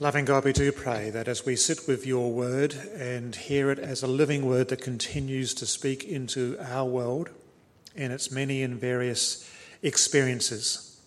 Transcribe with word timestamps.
Loving 0.00 0.26
God, 0.26 0.44
we 0.44 0.52
do 0.52 0.70
pray 0.70 1.10
that 1.10 1.26
as 1.26 1.44
we 1.44 1.56
sit 1.56 1.88
with 1.88 2.06
your 2.06 2.30
word 2.30 2.72
and 2.94 3.34
hear 3.34 3.68
it 3.68 3.80
as 3.80 4.00
a 4.00 4.06
living 4.06 4.46
word 4.46 4.68
that 4.68 4.80
continues 4.80 5.54
to 5.54 5.66
speak 5.66 6.04
into 6.04 6.56
our 6.60 6.84
world 6.84 7.30
in 7.96 8.12
its 8.12 8.30
many 8.30 8.62
and 8.62 8.80
various 8.80 9.50
experiences, 9.82 11.00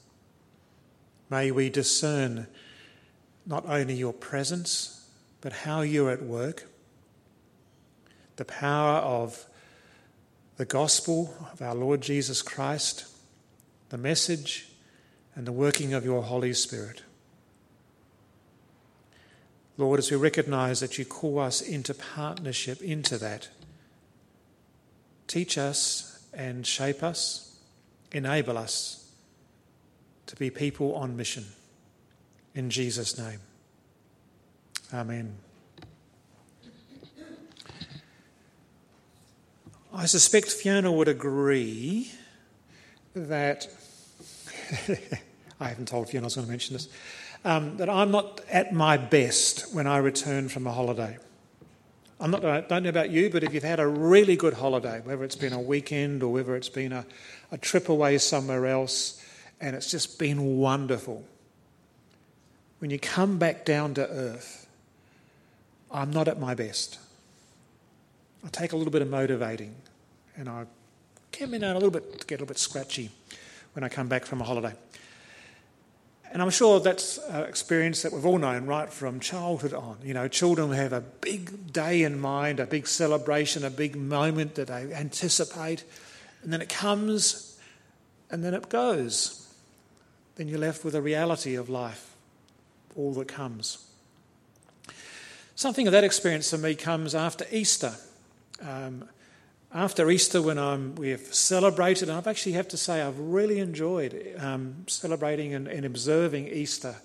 may 1.29 1.51
we 1.51 1.69
discern 1.69 2.47
not 3.45 3.65
only 3.65 3.93
your 3.93 4.11
presence, 4.11 5.07
but 5.39 5.53
how 5.53 5.79
you're 5.79 6.11
at 6.11 6.23
work, 6.23 6.67
the 8.35 8.43
power 8.43 8.99
of 8.99 9.45
the 10.57 10.65
gospel 10.65 11.33
of 11.53 11.61
our 11.61 11.75
Lord 11.75 12.01
Jesus 12.01 12.41
Christ, 12.41 13.05
the 13.87 13.97
message, 13.97 14.67
and 15.33 15.47
the 15.47 15.53
working 15.53 15.93
of 15.93 16.03
your 16.03 16.23
Holy 16.23 16.53
Spirit. 16.53 17.03
Lord, 19.77 19.99
as 19.99 20.11
we 20.11 20.17
recognize 20.17 20.79
that 20.81 20.97
you 20.97 21.05
call 21.05 21.39
us 21.39 21.61
into 21.61 21.93
partnership 21.93 22.81
into 22.81 23.17
that, 23.17 23.49
teach 25.27 25.57
us 25.57 26.23
and 26.33 26.65
shape 26.65 27.03
us, 27.03 27.57
enable 28.11 28.57
us 28.57 29.09
to 30.27 30.35
be 30.35 30.49
people 30.49 30.95
on 30.95 31.15
mission. 31.15 31.45
In 32.53 32.69
Jesus' 32.69 33.17
name. 33.17 33.39
Amen. 34.93 35.35
I 39.93 40.05
suspect 40.05 40.49
Fiona 40.49 40.91
would 40.91 41.07
agree 41.07 42.11
that. 43.13 43.67
I 45.59 45.67
haven't 45.67 45.87
told 45.87 46.09
Fiona 46.09 46.25
I 46.25 46.27
was 46.27 46.35
going 46.35 46.47
to 46.47 46.51
mention 46.51 46.73
this 46.73 46.87
um, 47.43 47.77
that 47.77 47.89
I'm 47.89 48.11
not 48.11 48.41
at 48.49 48.73
my 48.73 48.97
best 48.97 49.73
when 49.73 49.87
I 49.87 49.97
return 49.97 50.49
from 50.49 50.67
a 50.67 50.71
holiday. 50.71 51.17
I'm 52.19 52.29
not, 52.29 52.45
I 52.45 52.61
don't 52.61 52.83
know 52.83 52.89
about 52.89 53.09
you, 53.09 53.31
but 53.31 53.43
if 53.43 53.51
you've 53.51 53.63
had 53.63 53.79
a 53.79 53.87
really 53.87 54.35
good 54.35 54.53
holiday, 54.53 55.01
whether 55.03 55.23
it's 55.23 55.35
been 55.35 55.53
a 55.53 55.59
weekend 55.59 56.21
or 56.21 56.31
whether 56.31 56.55
it's 56.55 56.69
been 56.69 56.91
a, 56.91 57.05
a 57.51 57.57
trip 57.57 57.89
away 57.89 58.19
somewhere 58.19 58.67
else, 58.67 59.19
and 59.59 59.75
it's 59.75 59.89
just 59.89 60.19
been 60.19 60.57
wonderful, 60.57 61.25
when 62.77 62.91
you 62.91 62.99
come 62.99 63.39
back 63.39 63.65
down 63.65 63.95
to 63.95 64.07
earth, 64.07 64.67
I'm 65.91 66.11
not 66.11 66.27
at 66.27 66.39
my 66.39 66.53
best. 66.53 66.99
I 68.45 68.49
take 68.49 68.71
a 68.71 68.75
little 68.75 68.91
bit 68.91 69.01
of 69.01 69.09
motivating, 69.09 69.75
and 70.35 70.47
I 70.47 70.65
come 71.31 71.55
in 71.55 71.63
a 71.63 71.73
little 71.73 71.91
bit, 71.91 72.27
get 72.27 72.35
a 72.35 72.43
little 72.43 72.47
bit 72.47 72.59
scratchy 72.59 73.09
when 73.73 73.83
I 73.83 73.89
come 73.89 74.07
back 74.07 74.25
from 74.25 74.41
a 74.41 74.43
holiday. 74.43 74.73
And 76.31 76.41
I'm 76.41 76.49
sure 76.49 76.79
that's 76.79 77.17
an 77.17 77.43
experience 77.43 78.03
that 78.03 78.13
we've 78.13 78.25
all 78.25 78.37
known 78.37 78.65
right 78.65 78.91
from 78.91 79.19
childhood 79.19 79.73
on. 79.73 79.97
You 80.01 80.13
know, 80.13 80.29
children 80.29 80.71
have 80.71 80.93
a 80.93 81.01
big 81.01 81.73
day 81.73 82.03
in 82.03 82.21
mind, 82.21 82.61
a 82.61 82.65
big 82.65 82.87
celebration, 82.87 83.65
a 83.65 83.69
big 83.69 83.97
moment 83.97 84.55
that 84.55 84.67
they 84.67 84.93
anticipate, 84.93 85.83
and 86.41 86.53
then 86.53 86.61
it 86.61 86.69
comes 86.69 87.59
and 88.29 88.45
then 88.45 88.53
it 88.53 88.69
goes. 88.69 89.53
Then 90.35 90.47
you're 90.47 90.57
left 90.57 90.85
with 90.85 90.93
the 90.93 91.01
reality 91.01 91.55
of 91.55 91.69
life, 91.69 92.15
all 92.95 93.11
that 93.13 93.27
comes. 93.27 93.85
Something 95.55 95.85
of 95.85 95.91
that 95.91 96.05
experience 96.05 96.49
for 96.49 96.57
me 96.57 96.75
comes 96.75 97.13
after 97.13 97.45
Easter. 97.51 97.93
Um, 98.61 99.09
after 99.73 100.09
Easter, 100.11 100.41
when 100.41 100.57
I'm, 100.57 100.95
we've 100.95 101.33
celebrated, 101.33 102.09
and 102.09 102.17
I've 102.17 102.27
actually 102.27 102.53
have 102.53 102.67
to 102.69 102.77
say 102.77 103.01
I've 103.01 103.17
really 103.19 103.59
enjoyed 103.59 104.35
um, 104.37 104.83
celebrating 104.87 105.53
and, 105.53 105.67
and, 105.67 105.85
observing 105.85 106.47
Easter 106.47 106.95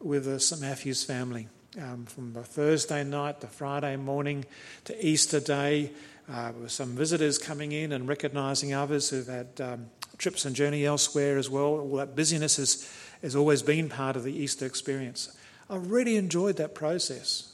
with 0.00 0.26
the 0.26 0.38
St 0.38 0.60
Matthew's 0.60 1.02
family. 1.02 1.48
Um, 1.80 2.04
from 2.04 2.32
the 2.32 2.44
Thursday 2.44 3.02
night, 3.02 3.40
the 3.40 3.46
Friday 3.46 3.96
morning 3.96 4.44
to 4.84 5.06
Easter 5.06 5.40
Day, 5.40 5.90
uh, 6.30 6.52
with 6.60 6.70
some 6.70 6.94
visitors 6.94 7.38
coming 7.38 7.72
in 7.72 7.92
and 7.92 8.06
recognising 8.06 8.72
others 8.72 9.10
who've 9.10 9.26
had 9.26 9.48
um, 9.60 9.86
trips 10.18 10.44
and 10.44 10.54
journey 10.54 10.84
elsewhere 10.84 11.38
as 11.38 11.50
well. 11.50 11.80
All 11.80 11.96
that 11.96 12.14
busyness 12.14 12.56
has, 12.56 12.88
has 13.22 13.34
always 13.34 13.62
been 13.62 13.88
part 13.88 14.16
of 14.16 14.22
the 14.22 14.32
Easter 14.32 14.66
experience. 14.66 15.36
I 15.68 15.76
really 15.76 16.16
enjoyed 16.16 16.56
that 16.58 16.74
process. 16.74 17.52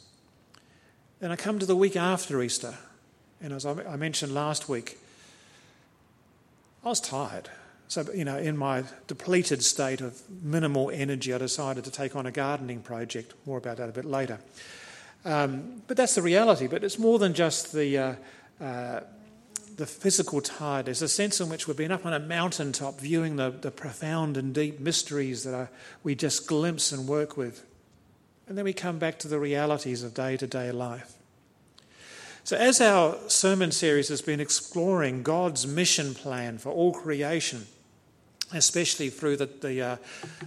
Then 1.20 1.30
I 1.30 1.36
come 1.36 1.58
to 1.58 1.66
the 1.66 1.76
week 1.76 1.96
after 1.96 2.42
Easter, 2.42 2.74
and 3.40 3.52
as 3.52 3.64
I 3.64 3.96
mentioned 3.96 4.34
last 4.34 4.68
week, 4.68 4.98
I 6.84 6.88
was 6.88 7.00
tired. 7.00 7.48
So, 7.88 8.04
you 8.12 8.24
know, 8.24 8.36
in 8.36 8.56
my 8.56 8.84
depleted 9.06 9.62
state 9.64 10.00
of 10.00 10.20
minimal 10.42 10.90
energy, 10.90 11.32
I 11.32 11.38
decided 11.38 11.84
to 11.84 11.90
take 11.90 12.14
on 12.14 12.26
a 12.26 12.30
gardening 12.30 12.80
project. 12.80 13.32
More 13.46 13.58
about 13.58 13.78
that 13.78 13.88
a 13.88 13.92
bit 13.92 14.04
later. 14.04 14.38
Um, 15.24 15.82
but 15.86 15.96
that's 15.96 16.14
the 16.14 16.22
reality. 16.22 16.66
But 16.66 16.84
it's 16.84 16.98
more 16.98 17.18
than 17.18 17.32
just 17.32 17.72
the, 17.72 17.98
uh, 17.98 18.14
uh, 18.60 19.00
the 19.76 19.86
physical 19.86 20.42
tired. 20.42 20.86
There's 20.86 21.00
a 21.00 21.08
sense 21.08 21.40
in 21.40 21.48
which 21.48 21.66
we've 21.66 21.76
been 21.76 21.92
up 21.92 22.04
on 22.04 22.12
a 22.12 22.18
mountaintop 22.18 23.00
viewing 23.00 23.36
the, 23.36 23.50
the 23.50 23.70
profound 23.70 24.36
and 24.36 24.54
deep 24.54 24.80
mysteries 24.80 25.44
that 25.44 25.54
are, 25.54 25.70
we 26.02 26.14
just 26.14 26.46
glimpse 26.46 26.92
and 26.92 27.08
work 27.08 27.36
with. 27.36 27.64
And 28.48 28.58
then 28.58 28.64
we 28.64 28.72
come 28.72 28.98
back 28.98 29.18
to 29.20 29.28
the 29.28 29.38
realities 29.38 30.02
of 30.02 30.14
day 30.14 30.36
to 30.36 30.46
day 30.46 30.72
life. 30.72 31.17
So, 32.48 32.56
as 32.56 32.80
our 32.80 33.14
sermon 33.28 33.72
series 33.72 34.08
has 34.08 34.22
been 34.22 34.40
exploring 34.40 35.22
God's 35.22 35.66
mission 35.66 36.14
plan 36.14 36.56
for 36.56 36.70
all 36.70 36.94
creation, 36.94 37.66
especially 38.54 39.10
through 39.10 39.36
the, 39.36 39.44
the, 39.44 39.82
uh, 39.82 39.96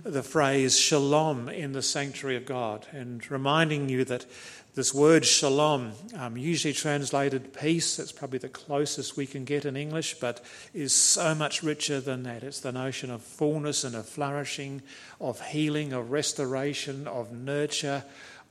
the 0.02 0.24
phrase 0.24 0.80
shalom 0.80 1.48
in 1.48 1.74
the 1.74 1.84
sanctuary 1.84 2.38
of 2.38 2.48
God, 2.48 2.88
and 2.92 3.30
reminding 3.30 3.88
you 3.88 4.04
that 4.06 4.26
this 4.74 4.96
word 4.96 5.26
shalom, 5.28 5.92
um, 6.18 6.38
usually 6.38 6.74
translated 6.74 7.54
peace, 7.54 7.98
that's 7.98 8.12
probably 8.12 8.40
the 8.40 8.50
closest 8.50 9.16
we 9.16 9.28
can 9.28 9.46
get 9.46 9.66
in 9.66 9.78
English, 9.78 10.16
but 10.16 10.44
is 10.74 10.94
so 10.94 11.36
much 11.36 11.62
richer 11.62 12.02
than 12.02 12.24
that. 12.24 12.42
It's 12.42 12.62
the 12.62 12.72
notion 12.72 13.12
of 13.12 13.22
fullness 13.22 13.84
and 13.84 13.96
of 13.96 14.10
flourishing, 14.10 14.82
of 15.20 15.40
healing, 15.40 15.94
of 15.94 16.10
restoration, 16.10 17.08
of 17.08 17.32
nurture, 17.32 18.04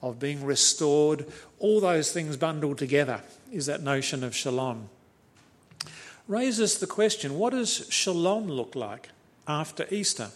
of 0.03 0.19
being 0.19 0.45
restored, 0.45 1.27
all 1.59 1.81
those 1.81 2.13
things 2.13 2.37
bundled 2.37 2.79
together 2.79 3.21
is 3.53 3.67
that 3.67 3.83
notion 3.83 4.25
of 4.25 4.35
shalom. 4.35 4.89
Raises 6.29 6.79
the 6.79 6.87
question 6.87 7.39
what 7.39 7.51
does 7.51 7.87
shalom 7.91 8.49
look 8.49 8.75
like 8.75 9.11
after 9.49 9.87
Easter? 9.91 10.31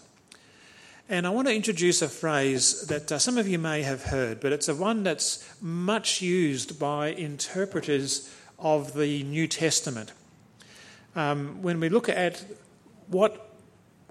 And 1.08 1.26
I 1.26 1.30
want 1.30 1.48
to 1.48 1.54
introduce 1.54 2.00
a 2.00 2.08
phrase 2.08 2.86
that 2.86 3.12
uh, 3.12 3.18
some 3.18 3.36
of 3.36 3.46
you 3.46 3.58
may 3.58 3.82
have 3.82 4.04
heard, 4.04 4.40
but 4.40 4.52
it's 4.52 4.68
a 4.68 4.74
one 4.74 5.02
that's 5.02 5.46
much 5.60 6.22
used 6.22 6.78
by 6.78 7.08
interpreters 7.08 8.34
of 8.58 8.94
the 8.94 9.22
New 9.24 9.46
Testament. 9.46 10.12
Um, 11.14 11.60
when 11.60 11.78
we 11.78 11.90
look 11.90 12.08
at 12.08 12.44
what, 13.08 13.50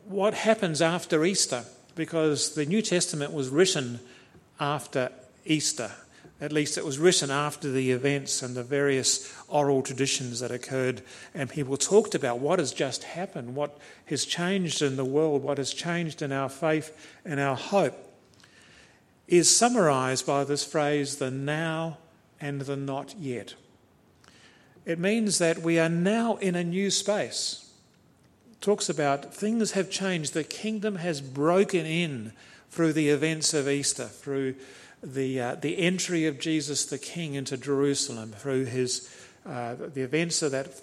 what 0.06 0.36
happens 0.36 0.81
after 0.81 1.25
Easter, 1.25 1.66
because 1.96 2.53
the 2.53 2.66
New 2.66 2.84
Testament 2.84 3.34
was 3.34 3.50
written 3.50 4.00
after 4.59 5.12
Easter. 5.46 5.92
At 6.42 6.52
least 6.52 6.78
it 6.78 6.86
was 6.86 7.00
written 7.00 7.31
after 7.31 7.72
the 7.72 7.92
events 7.92 8.42
and 8.42 8.56
the 8.56 8.64
various 8.64 9.34
oral 9.48 9.81
traditions 9.81 10.40
that 10.42 10.52
occurred, 10.52 11.02
and 11.34 11.50
people 11.50 11.78
talked 11.78 12.16
about 12.16 12.40
what 12.40 12.59
has 12.59 12.74
just 12.74 13.04
happened, 13.04 13.56
what 13.56 13.78
has 14.08 14.26
changed 14.26 14.81
in 14.81 14.98
the 14.98 15.06
world, 15.06 15.44
what 15.44 15.58
has 15.58 15.74
changed 15.74 16.22
in 16.22 16.31
our 16.31 16.50
faith 16.50 17.16
and 17.24 17.40
our 17.40 17.56
hope, 17.56 17.98
is 19.28 19.56
summarized 19.56 20.26
by 20.26 20.44
this 20.44 20.66
phrase, 20.66 21.18
the 21.18 21.31
now 21.31 21.98
and 22.42 22.62
the 22.62 22.75
not 22.75 23.16
yet. 23.18 23.54
It 24.86 25.00
means 25.00 25.38
that 25.38 25.60
we 25.60 25.80
are 25.80 25.88
now 25.88 26.36
in 26.38 26.56
a 26.56 26.63
new 26.63 26.92
space. 26.92 27.72
It 28.51 28.60
talks 28.60 28.89
about 28.89 29.34
things 29.34 29.72
have 29.72 29.89
changed, 29.89 30.34
the 30.34 30.44
kingdom 30.44 30.98
has 30.98 31.22
broken 31.22 31.86
in 31.86 32.34
through 32.69 32.94
the 32.94 33.10
events 33.10 33.54
of 33.54 33.69
Easter, 33.69 34.06
through 34.06 34.56
the, 35.03 35.39
uh, 35.39 35.55
the 35.55 35.77
entry 35.79 36.25
of 36.25 36.39
Jesus 36.39 36.85
the 36.85 36.97
King 36.97 37.33
into 37.35 37.57
Jerusalem 37.57 38.31
through 38.31 38.65
his, 38.65 39.13
uh, 39.45 39.75
the 39.75 40.01
events 40.01 40.41
of 40.41 40.51
that, 40.51 40.81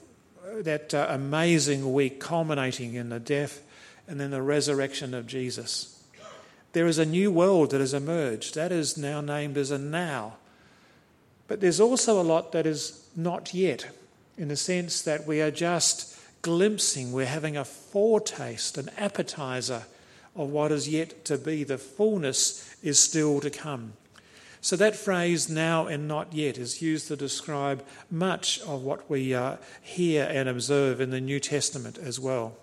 that 0.60 0.92
uh, 0.94 1.06
amazing 1.08 1.92
week, 1.92 2.20
culminating 2.20 2.94
in 2.94 3.08
the 3.08 3.20
death 3.20 3.62
and 4.06 4.20
then 4.20 4.30
the 4.30 4.42
resurrection 4.42 5.14
of 5.14 5.26
Jesus. 5.26 6.02
There 6.72 6.86
is 6.86 6.98
a 6.98 7.06
new 7.06 7.32
world 7.32 7.70
that 7.70 7.80
has 7.80 7.94
emerged. 7.94 8.54
That 8.54 8.72
is 8.72 8.96
now 8.96 9.20
named 9.20 9.56
as 9.56 9.70
a 9.70 9.78
now. 9.78 10.34
But 11.48 11.60
there's 11.60 11.80
also 11.80 12.20
a 12.20 12.22
lot 12.22 12.52
that 12.52 12.66
is 12.66 13.08
not 13.16 13.54
yet, 13.54 13.88
in 14.36 14.48
the 14.48 14.56
sense 14.56 15.02
that 15.02 15.26
we 15.26 15.40
are 15.40 15.50
just 15.50 16.16
glimpsing, 16.42 17.12
we're 17.12 17.26
having 17.26 17.56
a 17.56 17.64
foretaste, 17.64 18.78
an 18.78 18.88
appetizer 18.96 19.84
of 20.36 20.48
what 20.50 20.72
is 20.72 20.88
yet 20.88 21.24
to 21.26 21.36
be. 21.36 21.64
The 21.64 21.76
fullness 21.78 22.74
is 22.82 22.98
still 22.98 23.40
to 23.40 23.50
come. 23.50 23.94
So 24.62 24.76
that 24.76 24.94
phrase, 24.94 25.48
now 25.48 25.86
and 25.86 26.06
not 26.06 26.34
yet, 26.34 26.58
is 26.58 26.82
used 26.82 27.08
to 27.08 27.16
describe 27.16 27.84
much 28.10 28.60
of 28.60 28.82
what 28.82 29.08
we 29.08 29.34
uh, 29.34 29.56
hear 29.80 30.28
and 30.30 30.48
observe 30.48 31.00
in 31.00 31.10
the 31.10 31.20
New 31.20 31.40
Testament 31.40 31.96
as 31.96 32.20
well. 32.20 32.54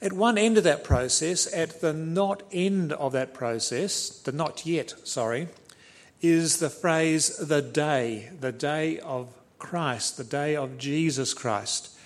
At 0.00 0.12
one 0.12 0.38
end 0.38 0.58
of 0.58 0.64
that 0.64 0.84
process, 0.84 1.52
at 1.52 1.80
the 1.80 1.92
not 1.92 2.42
end 2.52 2.92
of 2.92 3.12
that 3.12 3.34
process, 3.34 4.08
the 4.08 4.32
not 4.32 4.64
yet, 4.64 4.94
sorry, 5.04 5.48
is 6.20 6.58
the 6.58 6.70
phrase 6.70 7.36
the 7.38 7.62
day, 7.62 8.30
the 8.40 8.52
day 8.52 9.00
of 9.00 9.34
Christ, 9.58 10.16
the 10.16 10.24
day 10.24 10.54
of 10.54 10.78
Jesus 10.78 11.34
Christ. 11.34 11.96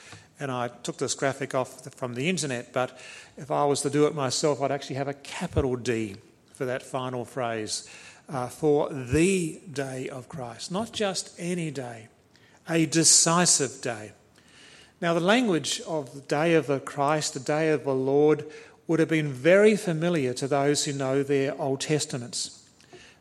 And 0.40 0.50
I 0.50 0.68
took 0.68 0.96
this 0.98 1.14
graphic 1.14 1.54
off 1.54 1.94
from 1.94 2.14
the 2.14 2.28
internet, 2.28 2.72
but 2.72 2.98
if 3.36 3.50
I 3.50 3.64
was 3.66 3.82
to 3.82 3.90
do 3.90 4.06
it 4.06 4.14
myself, 4.14 4.60
I'd 4.60 4.70
actually 4.70 4.96
have 4.96 5.08
a 5.08 5.14
capital 5.14 5.76
D 5.76 6.16
for 6.54 6.64
that 6.64 6.82
final 6.82 7.24
phrase 7.26 7.88
uh, 8.28 8.48
for 8.48 8.92
the 8.92 9.60
day 9.72 10.08
of 10.08 10.28
Christ, 10.28 10.72
not 10.72 10.92
just 10.92 11.34
any 11.38 11.70
day, 11.70 12.08
a 12.68 12.86
decisive 12.86 13.80
day. 13.80 14.12
Now, 15.00 15.14
the 15.14 15.20
language 15.20 15.80
of 15.86 16.14
the 16.14 16.20
day 16.22 16.54
of 16.54 16.66
the 16.66 16.80
Christ, 16.80 17.34
the 17.34 17.40
day 17.40 17.70
of 17.70 17.84
the 17.84 17.94
Lord, 17.94 18.44
would 18.86 18.98
have 18.98 19.08
been 19.08 19.32
very 19.32 19.76
familiar 19.76 20.32
to 20.34 20.48
those 20.48 20.84
who 20.84 20.92
know 20.92 21.22
their 21.22 21.60
Old 21.60 21.80
Testaments, 21.80 22.66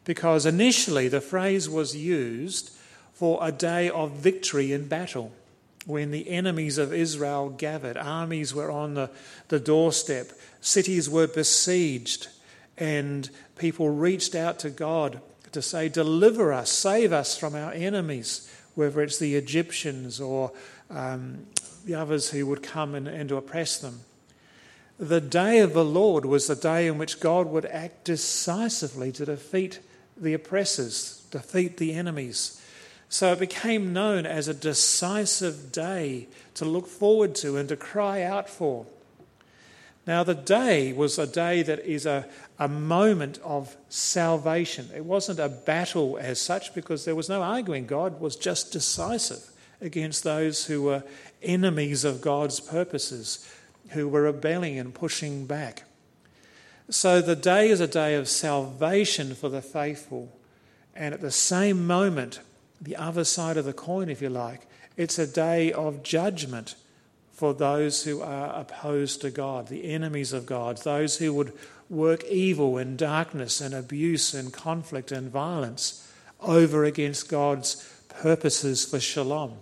because 0.03 0.45
initially 0.45 1.07
the 1.07 1.21
phrase 1.21 1.69
was 1.69 1.95
used 1.95 2.71
for 3.13 3.39
a 3.41 3.51
day 3.51 3.89
of 3.89 4.11
victory 4.11 4.71
in 4.71 4.87
battle. 4.87 5.31
When 5.85 6.11
the 6.11 6.29
enemies 6.29 6.77
of 6.77 6.93
Israel 6.93 7.49
gathered, 7.49 7.97
armies 7.97 8.53
were 8.53 8.71
on 8.71 8.95
the, 8.95 9.09
the 9.49 9.59
doorstep, 9.59 10.31
cities 10.61 11.09
were 11.09 11.27
besieged, 11.27 12.27
and 12.77 13.29
people 13.57 13.89
reached 13.89 14.35
out 14.35 14.59
to 14.59 14.69
God 14.69 15.21
to 15.51 15.61
say, 15.61 15.89
Deliver 15.89 16.53
us, 16.53 16.69
save 16.69 17.13
us 17.13 17.37
from 17.37 17.55
our 17.55 17.71
enemies, 17.71 18.51
whether 18.75 19.01
it's 19.01 19.17
the 19.17 19.35
Egyptians 19.35 20.19
or 20.19 20.51
um, 20.89 21.45
the 21.85 21.95
others 21.95 22.29
who 22.29 22.45
would 22.47 22.61
come 22.61 22.95
and, 22.95 23.07
and 23.07 23.29
to 23.29 23.37
oppress 23.37 23.77
them. 23.77 24.01
The 24.97 25.21
day 25.21 25.59
of 25.59 25.73
the 25.73 25.85
Lord 25.85 26.25
was 26.25 26.47
the 26.47 26.55
day 26.55 26.87
in 26.87 26.97
which 26.97 27.19
God 27.19 27.47
would 27.47 27.65
act 27.65 28.05
decisively 28.05 29.11
to 29.13 29.25
defeat 29.25 29.79
the 30.15 30.33
oppressors, 30.33 31.25
defeat 31.31 31.77
the 31.77 31.93
enemies. 31.93 32.61
So 33.09 33.33
it 33.33 33.39
became 33.39 33.93
known 33.93 34.25
as 34.25 34.47
a 34.47 34.53
decisive 34.53 35.71
day 35.71 36.27
to 36.55 36.65
look 36.65 36.87
forward 36.87 37.35
to 37.35 37.57
and 37.57 37.67
to 37.69 37.75
cry 37.75 38.23
out 38.23 38.49
for. 38.49 38.85
Now, 40.07 40.23
the 40.23 40.35
day 40.35 40.93
was 40.93 41.17
a 41.17 41.25
day 41.25 41.63
that 41.63 41.79
is 41.79 42.05
a, 42.05 42.27
a 42.59 42.67
moment 42.67 43.39
of 43.43 43.75
salvation. 43.89 44.89
It 44.95 45.03
wasn't 45.03 45.39
a 45.39 45.49
battle 45.49 46.17
as 46.19 46.39
such 46.39 46.75
because 46.75 47.05
there 47.05 47.15
was 47.15 47.29
no 47.29 47.41
arguing. 47.41 47.87
God 47.87 48.19
was 48.19 48.35
just 48.35 48.71
decisive 48.71 49.49
against 49.81 50.23
those 50.23 50.65
who 50.65 50.83
were 50.83 51.03
enemies 51.41 52.05
of 52.05 52.21
God's 52.21 52.59
purposes, 52.59 53.51
who 53.89 54.07
were 54.07 54.21
rebelling 54.21 54.77
and 54.77 54.93
pushing 54.93 55.47
back. 55.47 55.83
So 56.89 57.19
the 57.19 57.35
day 57.35 57.69
is 57.69 57.79
a 57.79 57.87
day 57.87 58.13
of 58.13 58.29
salvation 58.29 59.33
for 59.33 59.49
the 59.49 59.61
faithful. 59.61 60.31
And 60.95 61.15
at 61.15 61.21
the 61.21 61.31
same 61.31 61.87
moment, 61.87 62.41
the 62.79 62.95
other 62.95 63.23
side 63.23 63.57
of 63.57 63.65
the 63.65 63.73
coin, 63.73 64.09
if 64.09 64.21
you 64.21 64.29
like, 64.29 64.67
it's 64.97 65.17
a 65.17 65.27
day 65.27 65.73
of 65.73 66.03
judgment 66.03 66.75
for 67.35 67.53
those 67.53 68.05
who 68.05 68.21
are 68.21 68.55
opposed 68.55 69.21
to 69.21 69.29
God, 69.29 69.67
the 69.67 69.91
enemies 69.91 70.31
of 70.31 70.45
God, 70.45 70.77
those 70.77 71.17
who 71.17 71.33
would 71.33 71.51
work 71.89 72.23
evil 72.23 72.77
and 72.77 72.97
darkness 72.97 73.59
and 73.59 73.73
abuse 73.73 74.33
and 74.33 74.53
conflict 74.53 75.11
and 75.11 75.29
violence 75.29 76.09
over 76.39 76.85
against 76.85 77.29
God's 77.29 77.87
purposes 78.07 78.85
for 78.85 79.01
shalom. 79.01 79.57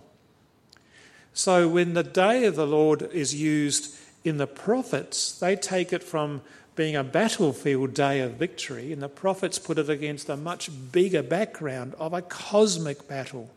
So 1.32 1.68
when 1.68 1.94
the 1.94 2.04
day 2.04 2.44
of 2.44 2.54
the 2.54 2.66
Lord 2.66 3.02
is 3.12 3.34
used 3.34 3.92
in 4.22 4.36
the 4.36 4.46
prophets, 4.46 5.36
they 5.36 5.56
take 5.56 5.92
it 5.92 6.04
from 6.04 6.42
being 6.76 6.94
a 6.94 7.02
battlefield 7.02 7.92
day 7.92 8.20
of 8.20 8.34
victory, 8.34 8.92
and 8.92 9.02
the 9.02 9.08
prophets 9.08 9.58
put 9.58 9.78
it 9.78 9.90
against 9.90 10.28
a 10.28 10.36
much 10.36 10.70
bigger 10.92 11.24
background 11.24 11.94
of 11.98 12.12
a 12.12 12.22
cosmic 12.22 13.08
battle 13.08 13.50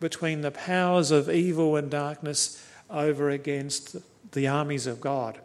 between 0.00 0.40
the 0.40 0.50
powers 0.50 1.10
of 1.10 1.28
evil 1.30 1.76
and 1.76 1.90
darkness 1.90 2.66
over 2.92 3.30
against 3.30 3.96
the 4.32 4.46
armies 4.46 4.86
of 4.86 5.00
God. 5.00 5.40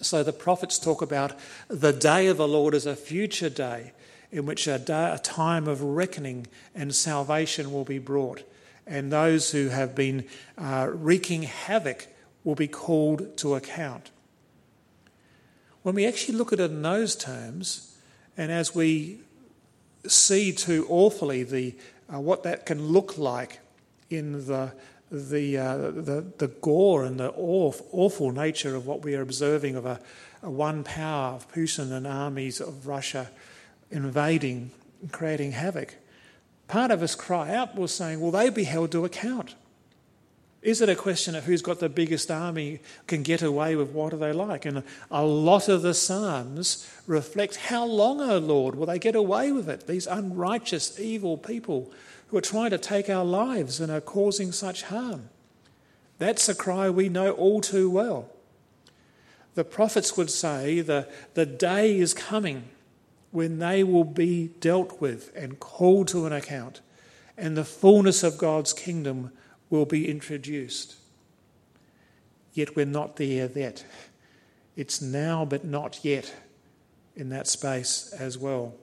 So 0.00 0.22
the 0.22 0.32
prophets 0.32 0.78
talk 0.78 1.02
about 1.02 1.32
the 1.68 1.92
day 1.92 2.26
of 2.26 2.36
the 2.36 2.48
Lord 2.48 2.74
as 2.74 2.86
a 2.86 2.96
future 2.96 3.50
day 3.50 3.92
in 4.30 4.46
which 4.46 4.66
a, 4.66 4.78
day, 4.78 5.12
a 5.12 5.18
time 5.18 5.68
of 5.68 5.82
reckoning 5.82 6.46
and 6.74 6.94
salvation 6.94 7.72
will 7.72 7.84
be 7.84 7.98
brought. 7.98 8.42
And 8.86 9.12
those 9.12 9.52
who 9.52 9.68
have 9.68 9.94
been 9.94 10.26
uh, 10.58 10.88
wreaking 10.92 11.44
havoc 11.44 12.08
will 12.42 12.54
be 12.54 12.68
called 12.68 13.36
to 13.38 13.54
account. 13.54 14.10
When 15.82 15.94
we 15.94 16.06
actually 16.06 16.36
look 16.36 16.52
at 16.52 16.60
it 16.60 16.70
in 16.70 16.82
those 16.82 17.14
terms, 17.14 17.96
and 18.36 18.50
as 18.50 18.74
we 18.74 19.20
see 20.06 20.52
too 20.52 20.86
awfully 20.88 21.44
the, 21.44 21.74
uh, 22.12 22.20
what 22.20 22.42
that 22.42 22.66
can 22.66 22.88
look 22.88 23.16
like 23.16 23.60
in 24.10 24.46
the 24.46 24.72
the, 25.10 25.58
uh, 25.58 25.76
the, 25.76 26.24
the 26.38 26.48
gore 26.48 27.04
and 27.04 27.20
the 27.20 27.30
awful, 27.30 27.86
awful 27.92 28.32
nature 28.32 28.74
of 28.74 28.86
what 28.86 29.02
we 29.02 29.14
are 29.14 29.22
observing 29.22 29.76
of 29.76 29.86
a, 29.86 30.00
a 30.42 30.50
one 30.50 30.84
power 30.84 31.34
of 31.34 31.50
Putin 31.52 31.92
and 31.92 32.06
armies 32.06 32.60
of 32.60 32.86
Russia 32.86 33.30
invading 33.90 34.70
creating 35.12 35.52
havoc. 35.52 35.94
Part 36.68 36.90
of 36.90 37.02
us 37.02 37.14
cry 37.14 37.54
out, 37.54 37.76
we're 37.76 37.86
saying, 37.86 38.20
will 38.20 38.30
they 38.30 38.50
be 38.50 38.64
held 38.64 38.92
to 38.92 39.04
account? 39.04 39.54
Is 40.62 40.80
it 40.80 40.88
a 40.88 40.96
question 40.96 41.34
of 41.34 41.44
who's 41.44 41.60
got 41.60 41.78
the 41.78 41.90
biggest 41.90 42.30
army 42.30 42.80
can 43.06 43.22
get 43.22 43.42
away 43.42 43.76
with 43.76 43.90
what 43.90 44.14
are 44.14 44.18
they 44.18 44.32
like? 44.32 44.64
And 44.64 44.82
a 45.10 45.22
lot 45.22 45.68
of 45.68 45.82
the 45.82 45.92
Psalms 45.92 46.90
reflect 47.06 47.56
how 47.56 47.84
long, 47.84 48.22
O 48.22 48.36
oh 48.36 48.38
Lord, 48.38 48.74
will 48.74 48.86
they 48.86 48.98
get 48.98 49.14
away 49.14 49.52
with 49.52 49.68
it? 49.68 49.86
These 49.86 50.06
unrighteous, 50.06 50.98
evil 50.98 51.36
people 51.36 51.92
who 52.28 52.36
are 52.36 52.42
trying 52.42 52.70
to 52.70 52.78
take 52.78 53.08
our 53.08 53.24
lives 53.24 53.80
and 53.80 53.92
are 53.92 54.00
causing 54.00 54.52
such 54.52 54.84
harm. 54.84 55.28
That's 56.18 56.48
a 56.48 56.54
cry 56.54 56.90
we 56.90 57.08
know 57.08 57.30
all 57.32 57.60
too 57.60 57.90
well. 57.90 58.30
The 59.54 59.64
prophets 59.64 60.16
would 60.16 60.30
say 60.30 60.80
the, 60.80 61.08
the 61.34 61.46
day 61.46 61.98
is 61.98 62.14
coming 62.14 62.64
when 63.30 63.58
they 63.58 63.82
will 63.82 64.04
be 64.04 64.48
dealt 64.60 65.00
with 65.00 65.34
and 65.36 65.60
called 65.60 66.08
to 66.08 66.26
an 66.26 66.32
account, 66.32 66.80
and 67.36 67.56
the 67.56 67.64
fullness 67.64 68.22
of 68.22 68.38
God's 68.38 68.72
kingdom 68.72 69.32
will 69.70 69.86
be 69.86 70.08
introduced. 70.08 70.96
Yet 72.52 72.76
we're 72.76 72.86
not 72.86 73.16
there 73.16 73.50
yet. 73.54 73.84
It's 74.76 75.02
now, 75.02 75.44
but 75.44 75.64
not 75.64 76.04
yet 76.04 76.32
in 77.16 77.28
that 77.30 77.46
space 77.46 78.12
as 78.18 78.38
well. 78.38 78.74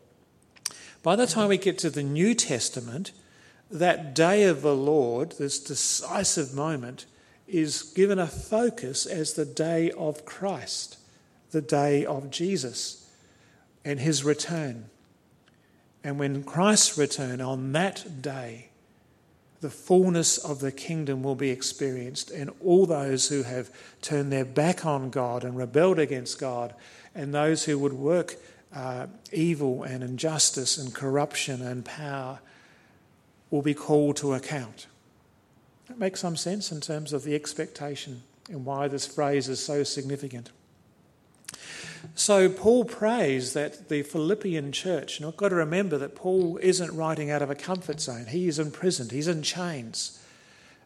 By 1.03 1.15
the 1.15 1.27
time 1.27 1.49
we 1.49 1.57
get 1.57 1.77
to 1.79 1.89
the 1.89 2.03
New 2.03 2.33
Testament, 2.35 3.11
that 3.71 4.13
day 4.13 4.43
of 4.43 4.61
the 4.61 4.75
Lord, 4.75 5.33
this 5.33 5.59
decisive 5.59 6.53
moment, 6.53 7.05
is 7.47 7.81
given 7.83 8.19
a 8.19 8.27
focus 8.27 9.05
as 9.05 9.33
the 9.33 9.45
day 9.45 9.91
of 9.91 10.25
Christ, 10.25 10.97
the 11.51 11.61
day 11.61 12.05
of 12.05 12.29
Jesus 12.29 13.09
and 13.83 13.99
his 13.99 14.23
return. 14.23 14.85
And 16.03 16.17
when 16.17 16.43
Christ's 16.43 16.97
return 16.97 17.41
on 17.41 17.71
that 17.73 18.21
day, 18.21 18.69
the 19.59 19.69
fullness 19.69 20.37
of 20.37 20.59
the 20.59 20.71
kingdom 20.71 21.21
will 21.21 21.35
be 21.35 21.51
experienced, 21.51 22.31
and 22.31 22.49
all 22.63 22.87
those 22.87 23.29
who 23.29 23.43
have 23.43 23.69
turned 24.01 24.31
their 24.31 24.45
back 24.45 24.85
on 24.85 25.11
God 25.11 25.43
and 25.43 25.55
rebelled 25.55 25.99
against 25.99 26.39
God, 26.39 26.73
and 27.13 27.33
those 27.33 27.65
who 27.65 27.77
would 27.77 27.93
work 27.93 28.37
uh, 28.73 29.05
evil 29.31 29.83
and 29.83 30.03
injustice 30.03 30.77
and 30.77 30.93
corruption 30.93 31.61
and 31.61 31.85
power 31.85 32.39
will 33.51 33.61
be 33.61 33.75
called 33.75 34.17
to 34.17 34.33
account. 34.33 34.87
That 35.87 35.99
makes 35.99 36.21
some 36.21 36.35
sense 36.35 36.71
in 36.71 36.81
terms 36.81 37.13
of 37.13 37.23
the 37.23 37.35
expectation 37.35 38.23
and 38.49 38.65
why 38.65 38.87
this 38.87 39.05
phrase 39.05 39.47
is 39.49 39.63
so 39.63 39.83
significant. 39.83 40.49
So, 42.15 42.49
Paul 42.49 42.85
prays 42.85 43.53
that 43.53 43.89
the 43.89 44.01
Philippian 44.01 44.71
church, 44.71 45.19
and 45.19 45.27
I've 45.27 45.37
got 45.37 45.49
to 45.49 45.55
remember 45.55 45.97
that 45.99 46.15
Paul 46.15 46.57
isn't 46.57 46.95
writing 46.95 47.29
out 47.29 47.43
of 47.43 47.51
a 47.51 47.55
comfort 47.55 47.99
zone. 47.99 48.25
He 48.25 48.47
is 48.47 48.57
imprisoned, 48.57 49.11
he's 49.11 49.27
in 49.27 49.43
chains. 49.43 50.17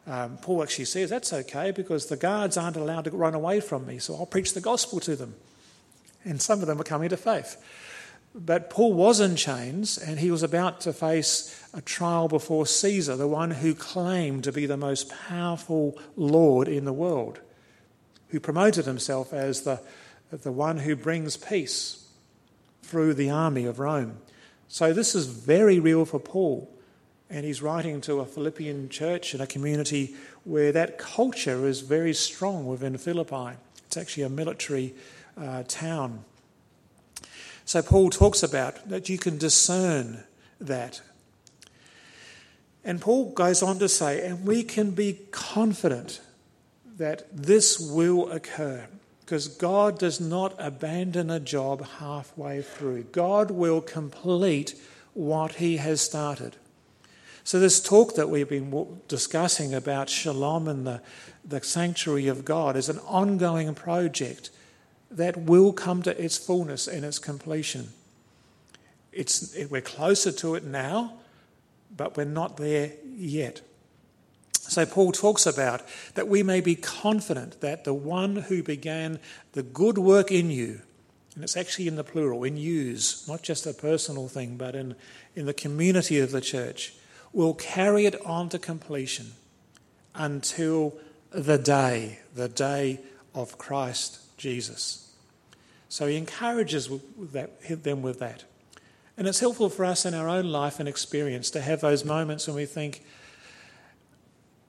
Um, 0.06 0.36
Paul 0.38 0.62
actually 0.62 0.84
says 0.84 1.10
that's 1.10 1.32
okay 1.32 1.72
because 1.72 2.06
the 2.06 2.16
guards 2.16 2.56
aren't 2.56 2.76
allowed 2.76 3.04
to 3.04 3.10
run 3.10 3.34
away 3.34 3.60
from 3.60 3.86
me, 3.86 3.98
so 3.98 4.14
I'll 4.14 4.26
preach 4.26 4.52
the 4.54 4.60
gospel 4.60 5.00
to 5.00 5.16
them. 5.16 5.34
And 6.24 6.40
some 6.40 6.60
of 6.60 6.66
them 6.66 6.80
are 6.80 6.84
coming 6.84 7.08
to 7.08 7.16
faith. 7.16 7.56
But 8.38 8.68
Paul 8.68 8.92
was 8.92 9.18
in 9.18 9.34
chains 9.34 9.96
and 9.96 10.20
he 10.20 10.30
was 10.30 10.42
about 10.42 10.82
to 10.82 10.92
face 10.92 11.58
a 11.72 11.80
trial 11.80 12.28
before 12.28 12.66
Caesar, 12.66 13.16
the 13.16 13.26
one 13.26 13.50
who 13.50 13.74
claimed 13.74 14.44
to 14.44 14.52
be 14.52 14.66
the 14.66 14.76
most 14.76 15.10
powerful 15.10 15.98
Lord 16.16 16.68
in 16.68 16.84
the 16.84 16.92
world, 16.92 17.40
who 18.28 18.38
promoted 18.38 18.84
himself 18.84 19.32
as 19.32 19.62
the, 19.62 19.80
the 20.30 20.52
one 20.52 20.78
who 20.78 20.94
brings 20.94 21.38
peace 21.38 22.06
through 22.82 23.14
the 23.14 23.30
army 23.30 23.64
of 23.64 23.78
Rome. 23.78 24.18
So 24.68 24.92
this 24.92 25.14
is 25.14 25.26
very 25.26 25.80
real 25.80 26.04
for 26.04 26.20
Paul. 26.20 26.70
And 27.30 27.44
he's 27.44 27.62
writing 27.62 28.02
to 28.02 28.20
a 28.20 28.26
Philippian 28.26 28.88
church 28.88 29.34
in 29.34 29.40
a 29.40 29.46
community 29.46 30.14
where 30.44 30.72
that 30.72 30.98
culture 30.98 31.66
is 31.66 31.80
very 31.80 32.12
strong 32.12 32.66
within 32.66 32.96
Philippi 32.98 33.56
It's 33.86 33.96
actually 33.96 34.24
a 34.24 34.28
military 34.28 34.94
uh, 35.36 35.64
town. 35.66 36.24
So 37.66 37.82
Paul 37.82 38.10
talks 38.10 38.44
about 38.44 38.88
that 38.88 39.08
you 39.08 39.18
can 39.18 39.38
discern 39.38 40.22
that. 40.60 41.02
And 42.84 43.00
Paul 43.00 43.32
goes 43.32 43.60
on 43.60 43.80
to 43.80 43.88
say, 43.88 44.24
and 44.24 44.46
we 44.46 44.62
can 44.62 44.92
be 44.92 45.18
confident 45.32 46.20
that 46.96 47.26
this 47.32 47.80
will 47.80 48.30
occur 48.30 48.86
because 49.20 49.48
God 49.48 49.98
does 49.98 50.20
not 50.20 50.54
abandon 50.58 51.28
a 51.28 51.40
job 51.40 51.84
halfway 51.98 52.62
through. 52.62 53.02
God 53.10 53.50
will 53.50 53.80
complete 53.80 54.80
what 55.14 55.56
He 55.56 55.78
has 55.78 56.00
started. 56.00 56.54
So, 57.42 57.58
this 57.58 57.80
talk 57.80 58.14
that 58.14 58.30
we've 58.30 58.48
been 58.48 59.00
discussing 59.08 59.74
about 59.74 60.08
shalom 60.08 60.68
and 60.68 60.86
the, 60.86 61.02
the 61.44 61.60
sanctuary 61.62 62.28
of 62.28 62.44
God 62.44 62.76
is 62.76 62.88
an 62.88 63.00
ongoing 63.00 63.74
project 63.74 64.50
that 65.10 65.36
will 65.36 65.72
come 65.72 66.02
to 66.02 66.22
its 66.22 66.36
fullness 66.36 66.88
and 66.88 67.04
its 67.04 67.18
completion. 67.18 67.88
It's, 69.12 69.56
we're 69.70 69.80
closer 69.80 70.32
to 70.32 70.54
it 70.56 70.64
now, 70.64 71.14
but 71.96 72.16
we're 72.16 72.24
not 72.24 72.56
there 72.56 72.92
yet. 73.16 73.62
So, 74.52 74.84
Paul 74.84 75.12
talks 75.12 75.46
about 75.46 75.82
that 76.14 76.26
we 76.28 76.42
may 76.42 76.60
be 76.60 76.74
confident 76.74 77.60
that 77.60 77.84
the 77.84 77.94
one 77.94 78.36
who 78.36 78.62
began 78.62 79.20
the 79.52 79.62
good 79.62 79.96
work 79.96 80.32
in 80.32 80.50
you, 80.50 80.80
and 81.34 81.44
it's 81.44 81.56
actually 81.56 81.86
in 81.86 81.94
the 81.94 82.04
plural, 82.04 82.42
in 82.42 82.56
yous, 82.56 83.28
not 83.28 83.42
just 83.42 83.64
a 83.66 83.72
personal 83.72 84.28
thing, 84.28 84.56
but 84.56 84.74
in, 84.74 84.96
in 85.36 85.46
the 85.46 85.54
community 85.54 86.18
of 86.18 86.32
the 86.32 86.40
church, 86.40 86.94
will 87.32 87.54
carry 87.54 88.06
it 88.06 88.20
on 88.26 88.48
to 88.48 88.58
completion 88.58 89.32
until 90.14 90.94
the 91.30 91.58
day, 91.58 92.18
the 92.34 92.48
day 92.48 93.00
of 93.34 93.56
Christ 93.56 94.25
Jesus. 94.36 95.14
So 95.88 96.06
he 96.06 96.16
encourages 96.16 96.88
them 96.88 98.02
with 98.02 98.18
that. 98.18 98.44
And 99.16 99.26
it's 99.26 99.40
helpful 99.40 99.70
for 99.70 99.84
us 99.84 100.04
in 100.04 100.14
our 100.14 100.28
own 100.28 100.50
life 100.50 100.78
and 100.78 100.88
experience 100.88 101.50
to 101.50 101.60
have 101.60 101.80
those 101.80 102.04
moments 102.04 102.46
when 102.46 102.56
we 102.56 102.66
think, 102.66 103.02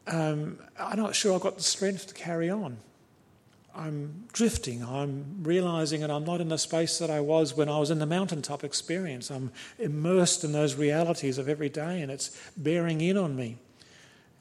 um, 0.08 0.60
I'm 0.80 0.98
not 0.98 1.16
sure 1.16 1.36
I've 1.36 1.42
got 1.42 1.58
the 1.58 1.64
strength 1.64 2.08
to 2.08 2.14
carry 2.14 2.50
on. 2.50 2.78
I'm 3.76 4.24
drifting. 4.34 4.84
I'm 4.84 5.44
realizing 5.44 6.02
that 6.02 6.10
I'm 6.10 6.24
not 6.24 6.42
in 6.42 6.50
the 6.50 6.58
space 6.58 6.98
that 6.98 7.12
I 7.12 7.20
was 7.20 7.56
when 7.56 7.70
I 7.70 7.78
was 7.78 7.92
in 7.92 8.00
the 8.00 8.06
mountaintop 8.06 8.64
experience. 8.64 9.30
I'm 9.30 9.52
immersed 9.78 10.44
in 10.44 10.52
those 10.52 10.76
realities 10.76 11.38
of 11.38 11.48
every 11.48 11.70
day 11.70 12.02
and 12.02 12.12
it's 12.12 12.36
bearing 12.58 13.02
in 13.02 13.18
on 13.18 13.36
me. 13.36 13.58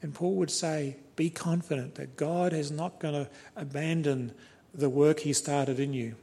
And 0.01 0.13
Paul 0.13 0.35
would 0.35 0.51
say, 0.51 0.97
Be 1.15 1.29
confident 1.29 1.95
that 1.95 2.17
God 2.17 2.53
is 2.53 2.71
not 2.71 2.99
going 2.99 3.13
to 3.13 3.29
abandon 3.55 4.31
the 4.77 4.89
work 4.89 5.21
he 5.21 5.33
started 5.33 5.79
in 5.79 5.93
you. 5.93 6.15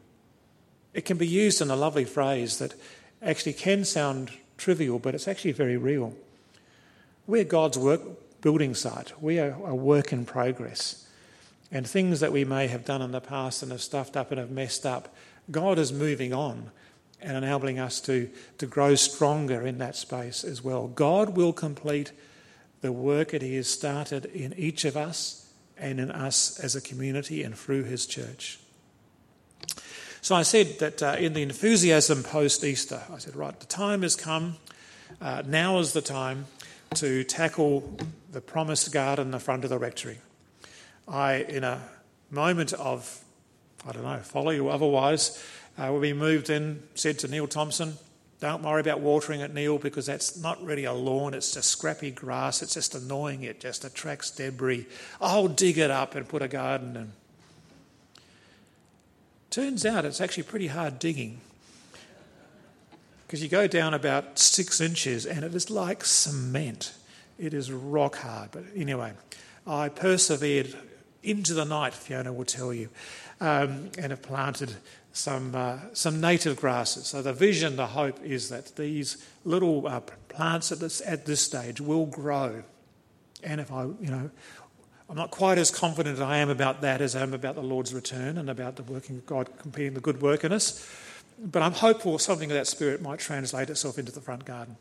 It 0.95 1.05
can 1.05 1.19
be 1.19 1.27
used 1.27 1.61
in 1.61 1.71
a 1.71 1.77
lovely 1.77 2.05
phrase 2.05 2.59
that 2.59 2.75
actually 3.21 3.55
can 3.55 3.85
sound 3.85 4.31
trivial, 4.57 5.01
but 5.01 5.15
it's 5.15 5.27
actually 5.27 5.53
very 5.53 5.77
real. 5.77 6.15
We're 7.27 7.45
God's 7.45 7.77
work 7.77 8.01
building 8.41 8.75
site. 8.75 9.21
We 9.21 9.41
are 9.41 9.57
a 9.65 9.75
work 9.75 10.13
in 10.13 10.25
progress. 10.25 11.09
And 11.73 11.87
things 11.87 12.21
that 12.21 12.31
we 12.31 12.45
may 12.45 12.69
have 12.69 12.85
done 12.85 13.03
in 13.03 13.11
the 13.11 13.21
past 13.21 13.63
and 13.63 13.73
have 13.73 13.83
stuffed 13.83 14.17
up 14.17 14.31
and 14.31 14.39
have 14.39 14.51
messed 14.51 14.87
up, 14.87 15.13
God 15.51 15.79
is 15.79 15.93
moving 15.93 16.33
on 16.33 16.71
and 17.21 17.37
enabling 17.37 17.81
us 17.81 18.01
to, 18.03 18.31
to 18.59 18.67
grow 18.67 18.95
stronger 18.95 19.67
in 19.67 19.79
that 19.79 19.97
space 19.97 20.45
as 20.45 20.63
well. 20.63 20.87
God 20.87 21.37
will 21.37 21.53
complete 21.53 22.13
the 22.83 22.93
work 22.93 23.31
that 23.31 23.43
He 23.43 23.57
has 23.57 23.69
started 23.69 24.27
in 24.27 24.53
each 24.57 24.85
of 24.85 24.97
us 24.97 25.44
and 25.79 26.01
in 26.01 26.11
us 26.11 26.59
as 26.61 26.77
a 26.77 26.81
community 26.81 27.43
and 27.43 27.57
through 27.57 27.85
His 27.85 28.07
church. 28.07 28.59
So 30.21 30.35
I 30.35 30.43
said 30.43 30.79
that 30.79 31.03
uh, 31.03 31.17
in 31.19 31.35
the 31.35 31.43
enthusiasm 31.43 32.23
post 32.23 32.65
Easter, 32.65 33.03
I 33.13 33.19
said, 33.19 33.37
right, 33.37 33.59
the 33.61 33.67
time 33.67 34.03
has 34.03 34.17
come. 34.17 34.57
Uh, 35.21 35.43
now 35.47 35.79
is 35.79 35.93
the 35.93 36.01
time 36.01 36.47
to 36.95 37.25
tackle 37.25 37.99
the 38.33 38.41
promised 38.41 38.91
garden 38.93 39.27
in 39.27 39.31
the 39.33 39.39
front 39.39 39.65
of 39.65 39.71
the 39.71 39.79
rectory. 39.79 40.19
I, 41.07 41.35
in 41.35 41.63
a 41.63 41.83
moment 42.31 42.73
of, 42.73 43.23
I 43.87 43.93
don't 43.93 44.05
know, 44.05 44.19
folly 44.19 44.59
or 44.59 44.71
otherwise, 44.71 45.43
uh, 45.77 45.93
we 45.93 46.13
moved 46.13 46.49
in, 46.49 46.83
said 46.95 47.19
to 47.19 47.29
Neil 47.29 47.47
Thompson, 47.47 47.99
don't 48.41 48.63
worry 48.63 48.81
about 48.81 49.01
watering 49.01 49.41
it, 49.41 49.55
Neil, 49.55 49.79
because 49.79 50.07
that's 50.07 50.41
not 50.41 50.63
really 50.63 50.85
a 50.85 50.93
lawn. 50.93 51.35
It's 51.35 51.55
just 51.55 51.71
scrappy 51.71 52.11
grass. 52.11 52.63
It's 52.63 52.75
just 52.75 52.95
annoying. 52.95 53.43
It 53.43 53.61
just 53.61 53.85
attracts 53.85 54.31
debris. 54.31 54.87
I'll 55.21 55.49
dig 55.49 55.79
it 55.79 55.91
up 55.91 56.15
and 56.15 56.29
put 56.29 56.43
a 56.43 56.49
garden 56.49 56.97
in. 56.97 57.13
Turns 59.51 59.87
out 59.87 60.05
it's 60.05 60.21
actually 60.21 60.43
pretty 60.43 60.67
hard 60.67 60.99
digging 60.99 61.41
because 63.27 63.43
you 63.43 63.49
go 63.49 63.67
down 63.67 63.95
about 63.95 64.39
six 64.39 64.81
inches 64.81 65.27
and 65.27 65.45
it 65.45 65.55
is 65.55 65.71
like 65.71 66.05
cement. 66.05 66.93
It 67.39 67.55
is 67.55 67.73
rock 67.73 68.17
hard. 68.17 68.51
But 68.53 68.65
anyway, 68.77 69.13
I 69.67 69.89
persevered 69.89 70.75
into 71.23 71.55
the 71.55 71.65
night, 71.65 71.95
Fiona 71.95 72.33
will 72.33 72.45
tell 72.45 72.73
you, 72.73 72.91
um, 73.41 73.91
and 73.99 74.11
have 74.11 74.23
planted 74.23 74.75
some, 75.15 75.55
uh, 75.55 75.79
some 75.93 76.21
native 76.21 76.57
grasses. 76.57 77.07
So 77.07 77.23
the 77.23 77.33
vision, 77.33 77.77
the 77.77 77.87
hope 77.87 78.21
is 78.23 78.49
that 78.49 78.75
these 78.75 79.25
little 79.45 79.87
uh, 79.87 80.01
plants 80.29 80.73
at 80.73 80.81
this, 80.81 81.01
at 81.07 81.25
this 81.25 81.41
stage 81.41 81.81
will 81.81 82.07
grow. 82.07 82.65
And 83.45 83.61
if 83.61 83.71
I, 83.73 83.85
you 83.85 84.11
know, 84.11 84.31
I'm 85.09 85.17
not 85.17 85.31
quite 85.31 85.57
as 85.57 85.71
confident 85.71 86.19
I 86.19 86.39
am 86.39 86.51
about 86.51 86.81
that 86.81 87.01
as 87.01 87.15
I 87.15 87.23
am 87.23 87.33
about 87.33 87.55
the 87.55 87.63
Lord's 87.63 87.95
return 87.95 88.37
and 88.37 88.51
about 88.51 88.75
the 88.75 88.83
working 88.83 89.19
of 89.19 89.27
God 89.27 89.57
completing 89.57 89.95
the 89.95 90.01
good 90.01 90.21
work 90.21 90.43
in 90.43 90.51
us. 90.51 90.85
But 91.39 91.63
I'm 91.63 91.73
hopeful 91.73 92.19
something 92.19 92.51
of 92.51 92.57
that 92.57 92.67
spirit 92.67 93.01
might 93.01 93.21
translate 93.21 93.71
itself 93.71 93.99
into 93.99 94.11
the 94.11 94.21
front 94.21 94.45
garden. 94.45 94.77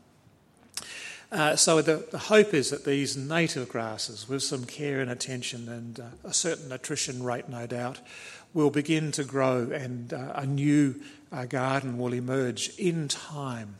Uh, 1.34 1.56
so 1.56 1.82
the, 1.82 2.06
the, 2.12 2.18
hope 2.18 2.54
is 2.54 2.70
that 2.70 2.84
these 2.84 3.16
native 3.16 3.68
grasses, 3.68 4.28
with 4.28 4.40
some 4.40 4.64
care 4.64 5.00
and 5.00 5.10
attention 5.10 5.68
and 5.68 5.98
uh, 5.98 6.04
a 6.22 6.32
certain 6.32 6.70
attrition 6.70 7.24
rate, 7.24 7.48
no 7.48 7.66
doubt, 7.66 7.98
will 8.52 8.70
begin 8.70 9.10
to 9.10 9.24
grow 9.24 9.68
and 9.72 10.12
uh, 10.12 10.30
a 10.36 10.46
new 10.46 10.94
uh, 11.32 11.44
garden 11.44 11.98
will 11.98 12.14
emerge 12.14 12.70
in 12.78 13.08
time. 13.08 13.74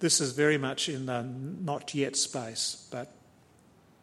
This 0.00 0.20
is 0.20 0.32
very 0.32 0.58
much 0.58 0.90
in 0.90 1.06
the 1.06 1.22
not 1.22 1.94
yet 1.94 2.14
space, 2.14 2.86
but 2.90 3.10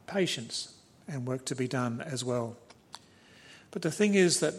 patience 0.07 0.73
and 1.07 1.27
work 1.27 1.45
to 1.45 1.55
be 1.55 1.67
done 1.67 2.01
as 2.01 2.25
well. 2.25 2.57
But 3.69 3.83
the 3.83 3.91
thing 3.91 4.15
is 4.15 4.39
that 4.39 4.55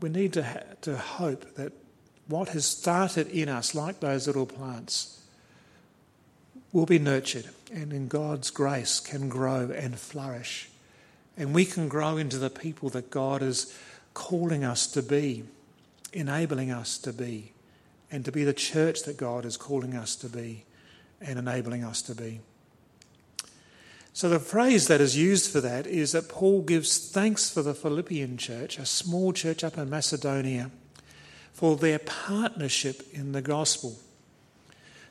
we 0.00 0.08
need 0.08 0.32
to, 0.32 0.42
ha- 0.42 0.74
to 0.80 0.96
hope 0.96 1.54
that 1.54 1.72
what 2.26 2.48
has 2.48 2.66
started 2.66 3.28
in 3.28 3.48
us, 3.48 3.76
like 3.76 4.00
those 4.00 4.26
little 4.26 4.46
plants, 4.46 5.19
will 6.72 6.86
be 6.86 6.98
nurtured 6.98 7.48
and 7.72 7.92
in 7.92 8.08
God's 8.08 8.50
grace 8.50 9.00
can 9.00 9.28
grow 9.28 9.70
and 9.70 9.98
flourish. 9.98 10.68
And 11.36 11.54
we 11.54 11.64
can 11.64 11.88
grow 11.88 12.16
into 12.16 12.38
the 12.38 12.50
people 12.50 12.90
that 12.90 13.10
God 13.10 13.42
is 13.42 13.76
calling 14.14 14.64
us 14.64 14.86
to 14.88 15.02
be, 15.02 15.44
enabling 16.12 16.70
us 16.70 16.98
to 16.98 17.12
be, 17.12 17.52
and 18.10 18.24
to 18.24 18.32
be 18.32 18.44
the 18.44 18.52
church 18.52 19.04
that 19.04 19.16
God 19.16 19.44
is 19.44 19.56
calling 19.56 19.94
us 19.94 20.16
to 20.16 20.28
be 20.28 20.64
and 21.20 21.38
enabling 21.38 21.84
us 21.84 22.02
to 22.02 22.14
be. 22.14 22.40
So, 24.12 24.28
the 24.28 24.40
phrase 24.40 24.88
that 24.88 25.00
is 25.00 25.16
used 25.16 25.52
for 25.52 25.60
that 25.60 25.86
is 25.86 26.12
that 26.12 26.28
Paul 26.28 26.62
gives 26.62 27.10
thanks 27.10 27.48
for 27.48 27.62
the 27.62 27.74
Philippian 27.74 28.36
church, 28.36 28.78
a 28.78 28.84
small 28.84 29.32
church 29.32 29.62
up 29.62 29.78
in 29.78 29.88
Macedonia, 29.88 30.70
for 31.52 31.76
their 31.76 32.00
partnership 32.00 33.06
in 33.12 33.32
the 33.32 33.42
gospel. 33.42 33.96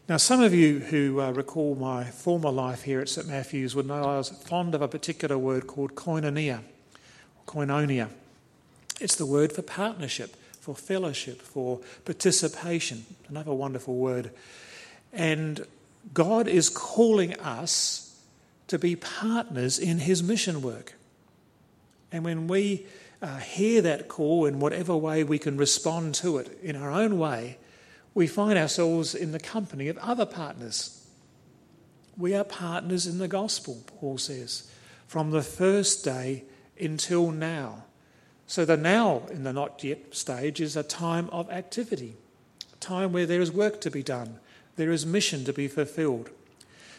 Now, 0.09 0.17
some 0.17 0.41
of 0.41 0.55
you 0.55 0.79
who 0.79 1.21
uh, 1.21 1.29
recall 1.29 1.75
my 1.75 2.03
former 2.03 2.49
life 2.49 2.81
here 2.81 2.99
at 2.99 3.09
St 3.09 3.27
Matthew's 3.27 3.75
would 3.75 3.85
know 3.85 4.03
I 4.05 4.17
was 4.17 4.29
fond 4.29 4.73
of 4.73 4.81
a 4.81 4.87
particular 4.87 5.37
word 5.37 5.67
called 5.67 5.93
koinonia, 5.93 6.61
koinonia. 7.45 8.09
It's 8.99 9.15
the 9.15 9.27
word 9.27 9.53
for 9.53 9.61
partnership, 9.61 10.35
for 10.59 10.73
fellowship, 10.73 11.43
for 11.43 11.81
participation. 12.05 13.05
Another 13.27 13.53
wonderful 13.53 13.97
word. 13.97 14.31
And 15.13 15.67
God 16.11 16.47
is 16.47 16.69
calling 16.69 17.39
us 17.39 18.19
to 18.65 18.79
be 18.79 18.95
partners 18.95 19.77
in 19.77 19.99
his 19.99 20.23
mission 20.23 20.63
work. 20.63 20.95
And 22.11 22.23
when 22.25 22.47
we 22.47 22.87
uh, 23.21 23.37
hear 23.37 23.83
that 23.83 24.07
call 24.07 24.47
in 24.47 24.59
whatever 24.59 24.97
way 24.97 25.23
we 25.23 25.37
can 25.37 25.55
respond 25.55 26.15
to 26.15 26.39
it 26.39 26.57
in 26.63 26.75
our 26.75 26.89
own 26.89 27.19
way, 27.19 27.59
we 28.19 28.27
find 28.27 28.59
ourselves 28.59 29.15
in 29.15 29.31
the 29.31 29.39
company 29.39 29.87
of 29.87 29.97
other 29.99 30.25
partners. 30.25 31.07
We 32.17 32.35
are 32.35 32.43
partners 32.43 33.07
in 33.07 33.17
the 33.17 33.29
gospel, 33.29 33.81
Paul 33.87 34.17
says, 34.17 34.69
from 35.07 35.31
the 35.31 35.41
first 35.41 36.03
day 36.03 36.43
until 36.77 37.31
now. 37.31 37.85
So 38.45 38.65
the 38.65 38.75
now 38.75 39.21
in 39.31 39.45
the 39.45 39.53
not 39.53 39.85
yet 39.85 40.13
stage 40.13 40.59
is 40.59 40.75
a 40.75 40.83
time 40.83 41.29
of 41.29 41.49
activity, 41.49 42.17
a 42.73 42.75
time 42.81 43.13
where 43.13 43.25
there 43.25 43.39
is 43.39 43.53
work 43.53 43.79
to 43.79 43.89
be 43.89 44.03
done, 44.03 44.41
there 44.75 44.91
is 44.91 45.05
mission 45.05 45.45
to 45.45 45.53
be 45.53 45.69
fulfilled. 45.69 46.29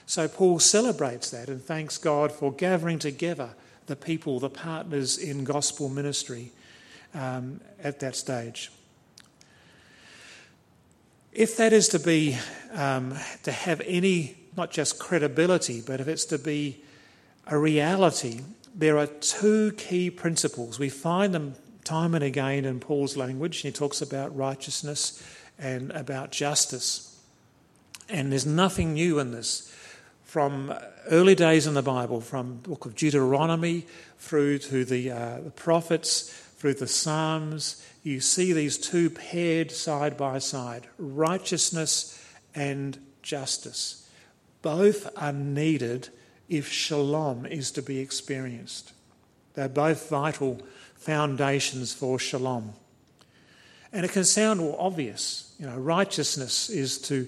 So 0.06 0.26
Paul 0.26 0.58
celebrates 0.58 1.28
that 1.32 1.50
and 1.50 1.62
thanks 1.62 1.98
God 1.98 2.32
for 2.32 2.50
gathering 2.50 2.98
together 2.98 3.50
the 3.88 3.96
people, 3.96 4.40
the 4.40 4.48
partners 4.48 5.18
in 5.18 5.44
gospel 5.44 5.90
ministry, 5.90 6.52
um, 7.12 7.60
at 7.84 8.00
that 8.00 8.16
stage. 8.16 8.70
If 11.32 11.56
that 11.58 11.72
is 11.72 11.88
to 11.88 12.00
be, 12.00 12.36
um, 12.72 13.16
to 13.44 13.52
have 13.52 13.80
any, 13.86 14.36
not 14.56 14.72
just 14.72 14.98
credibility, 14.98 15.80
but 15.80 16.00
if 16.00 16.08
it's 16.08 16.24
to 16.26 16.38
be 16.38 16.82
a 17.46 17.56
reality, 17.56 18.40
there 18.74 18.98
are 18.98 19.06
two 19.06 19.72
key 19.72 20.10
principles. 20.10 20.78
We 20.78 20.88
find 20.88 21.32
them 21.32 21.54
time 21.84 22.14
and 22.14 22.24
again 22.24 22.64
in 22.64 22.80
Paul's 22.80 23.16
language. 23.16 23.58
He 23.58 23.70
talks 23.70 24.02
about 24.02 24.36
righteousness 24.36 25.22
and 25.56 25.92
about 25.92 26.32
justice. 26.32 27.20
And 28.08 28.32
there's 28.32 28.46
nothing 28.46 28.94
new 28.94 29.20
in 29.20 29.30
this. 29.30 29.72
From 30.24 30.74
early 31.10 31.34
days 31.34 31.66
in 31.66 31.74
the 31.74 31.82
Bible, 31.82 32.20
from 32.20 32.60
the 32.62 32.70
book 32.70 32.86
of 32.86 32.94
Deuteronomy 32.94 33.86
through 34.18 34.58
to 34.58 34.84
the, 34.84 35.10
uh, 35.10 35.40
the 35.40 35.50
prophets, 35.50 36.49
through 36.60 36.74
the 36.74 36.86
Psalms, 36.86 37.82
you 38.02 38.20
see 38.20 38.52
these 38.52 38.76
two 38.76 39.08
paired 39.08 39.72
side 39.72 40.18
by 40.18 40.38
side 40.38 40.86
righteousness 40.98 42.22
and 42.54 42.98
justice. 43.22 44.06
Both 44.60 45.08
are 45.16 45.32
needed 45.32 46.10
if 46.50 46.70
shalom 46.70 47.46
is 47.46 47.70
to 47.72 47.82
be 47.82 47.98
experienced. 47.98 48.92
They're 49.54 49.70
both 49.70 50.10
vital 50.10 50.60
foundations 50.96 51.94
for 51.94 52.18
shalom. 52.18 52.74
And 53.90 54.04
it 54.04 54.12
can 54.12 54.24
sound 54.24 54.60
obvious. 54.78 55.54
You 55.58 55.64
know, 55.64 55.78
righteousness 55.78 56.68
is 56.68 56.98
to, 57.02 57.26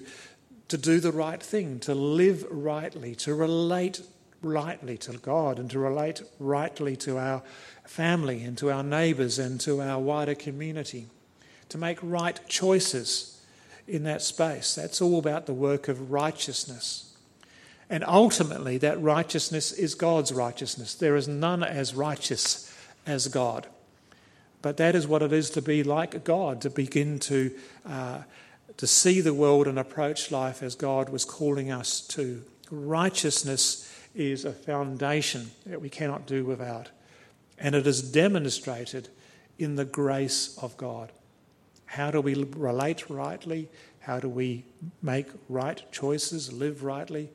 to 0.67 0.77
do 0.77 0.99
the 0.99 1.11
right 1.11 1.41
thing, 1.41 1.79
to 1.79 1.95
live 1.95 2.45
rightly, 2.51 3.15
to 3.15 3.33
relate 3.33 3.99
rightly 4.43 4.97
to 4.99 5.13
God, 5.13 5.59
and 5.59 5.69
to 5.71 5.79
relate 5.79 6.21
rightly 6.39 6.95
to 6.97 7.17
our 7.17 7.41
family 7.85 8.43
and 8.43 8.57
to 8.57 8.71
our 8.71 8.83
neighbours 8.83 9.39
and 9.39 9.59
to 9.61 9.81
our 9.81 9.99
wider 9.99 10.35
community, 10.35 11.07
to 11.69 11.77
make 11.77 11.97
right 12.01 12.39
choices 12.47 13.41
in 13.87 14.03
that 14.03 14.21
space. 14.21 14.75
That's 14.75 15.01
all 15.01 15.19
about 15.19 15.45
the 15.45 15.53
work 15.53 15.87
of 15.87 16.11
righteousness. 16.11 17.15
And 17.89 18.03
ultimately, 18.07 18.77
that 18.79 19.01
righteousness 19.01 19.71
is 19.71 19.93
God's 19.93 20.31
righteousness. 20.31 20.95
There 20.95 21.15
is 21.15 21.27
none 21.27 21.63
as 21.63 21.93
righteous 21.93 22.73
as 23.05 23.27
God. 23.27 23.67
But 24.61 24.77
that 24.77 24.95
is 24.95 25.05
what 25.05 25.21
it 25.21 25.33
is 25.33 25.49
to 25.51 25.61
be 25.61 25.83
like 25.83 26.23
God, 26.23 26.61
to 26.61 26.69
begin 26.69 27.19
to, 27.19 27.51
uh, 27.85 28.19
to 28.77 28.87
see 28.87 29.19
the 29.19 29.33
world 29.33 29.67
and 29.67 29.77
approach 29.77 30.31
life 30.31 30.63
as 30.63 30.73
God 30.75 31.09
was 31.09 31.25
calling 31.25 31.69
us 31.69 31.99
to. 32.07 32.43
Righteousness 32.71 33.89
is 34.15 34.45
a 34.45 34.51
foundation 34.51 35.51
that 35.65 35.81
we 35.81 35.89
cannot 35.89 36.25
do 36.25 36.45
without. 36.45 36.89
And 37.57 37.75
it 37.75 37.87
is 37.87 38.01
demonstrated 38.01 39.09
in 39.57 39.75
the 39.75 39.85
grace 39.85 40.57
of 40.61 40.75
God. 40.77 41.11
How 41.85 42.11
do 42.11 42.21
we 42.21 42.33
relate 42.35 43.09
rightly? 43.09 43.69
How 43.99 44.19
do 44.19 44.27
we 44.27 44.65
make 45.01 45.27
right 45.47 45.81
choices, 45.91 46.51
live 46.51 46.83
rightly? 46.83 47.29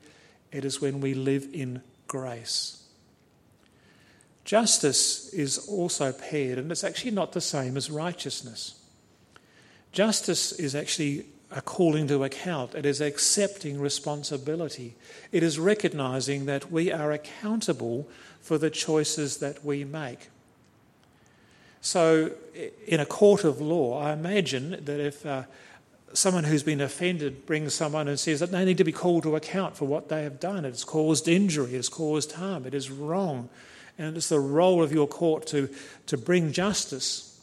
It 0.51 0.65
is 0.65 0.81
when 0.81 1.01
we 1.01 1.15
live 1.15 1.49
in 1.53 1.83
grace. 2.07 2.83
Justice 4.45 5.33
is 5.35 5.59
also 5.69 6.11
paired, 6.11 6.59
and 6.59 6.73
it's 6.73 6.85
actually 6.85 7.11
not 7.11 7.33
the 7.33 7.41
same 7.41 7.77
as 7.77 7.91
righteousness. 7.91 8.75
Justice 9.93 10.53
is 10.53 10.75
actually 10.75 11.27
a 11.51 11.63
calling 11.63 12.07
to 12.09 12.25
account, 12.25 12.75
it 12.75 12.85
is 12.85 13.01
accepting 13.01 13.81
responsibility, 13.81 14.95
it 15.33 15.43
is 15.43 15.59
recognizing 15.59 16.47
that 16.47 16.71
we 16.71 16.93
are 16.93 17.13
accountable 17.13 18.07
for 18.41 18.59
the 18.59 18.71
choices 18.71 19.39
that 19.39 19.65
we 19.65 19.85
make. 19.85 20.29
So, 21.81 22.33
in 22.87 23.01
a 23.01 23.07
court 23.07 23.45
of 23.45 23.61
law, 23.61 24.01
I 24.01 24.13
imagine 24.13 24.85
that 24.85 25.01
if 25.01 25.25
uh, 25.25 25.45
someone 26.13 26.45
who's 26.45 26.63
been 26.63 26.81
offended 26.81 27.47
brings 27.47 27.75
someone 27.75 28.09
and 28.09 28.19
says 28.19 28.41
that 28.41 28.51
they 28.51 28.65
need 28.65 28.79
to 28.79 28.85
be 28.85 28.93
called 28.93 29.23
to 29.23 29.37
account 29.37 29.77
for 29.77 29.85
what 29.85 30.09
they 30.09 30.25
have 30.25 30.41
done, 30.41 30.65
it's 30.65 30.85
caused 30.85 31.29
injury, 31.29 31.75
it's 31.75 31.89
caused 31.89 32.33
harm, 32.33 32.67
it 32.67 32.75
is 32.75 32.91
wrong, 32.91 33.49
and 33.97 34.17
it's 34.17 34.29
the 34.29 34.41
role 34.41 34.83
of 34.83 34.93
your 34.93 35.07
court 35.07 35.47
to, 35.47 35.69
to 36.07 36.17
bring 36.17 36.53
justice. 36.53 37.41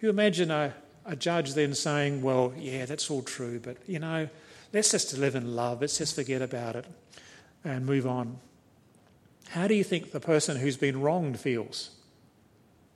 You 0.00 0.10
imagine 0.10 0.50
a, 0.50 0.74
a 1.04 1.16
judge 1.16 1.54
then 1.54 1.74
saying, 1.74 2.22
Well, 2.22 2.52
yeah, 2.56 2.86
that's 2.86 3.10
all 3.10 3.22
true, 3.22 3.60
but 3.60 3.76
you 3.86 3.98
know, 3.98 4.28
let's 4.72 4.90
just 4.90 5.16
live 5.16 5.34
in 5.34 5.54
love, 5.54 5.80
let's 5.80 5.98
just 5.98 6.14
forget 6.14 6.42
about 6.42 6.76
it 6.76 6.86
and 7.64 7.86
move 7.86 8.06
on. 8.06 8.38
How 9.50 9.68
do 9.68 9.74
you 9.74 9.84
think 9.84 10.12
the 10.12 10.20
person 10.20 10.56
who's 10.56 10.76
been 10.76 11.00
wronged 11.00 11.38
feels? 11.38 11.90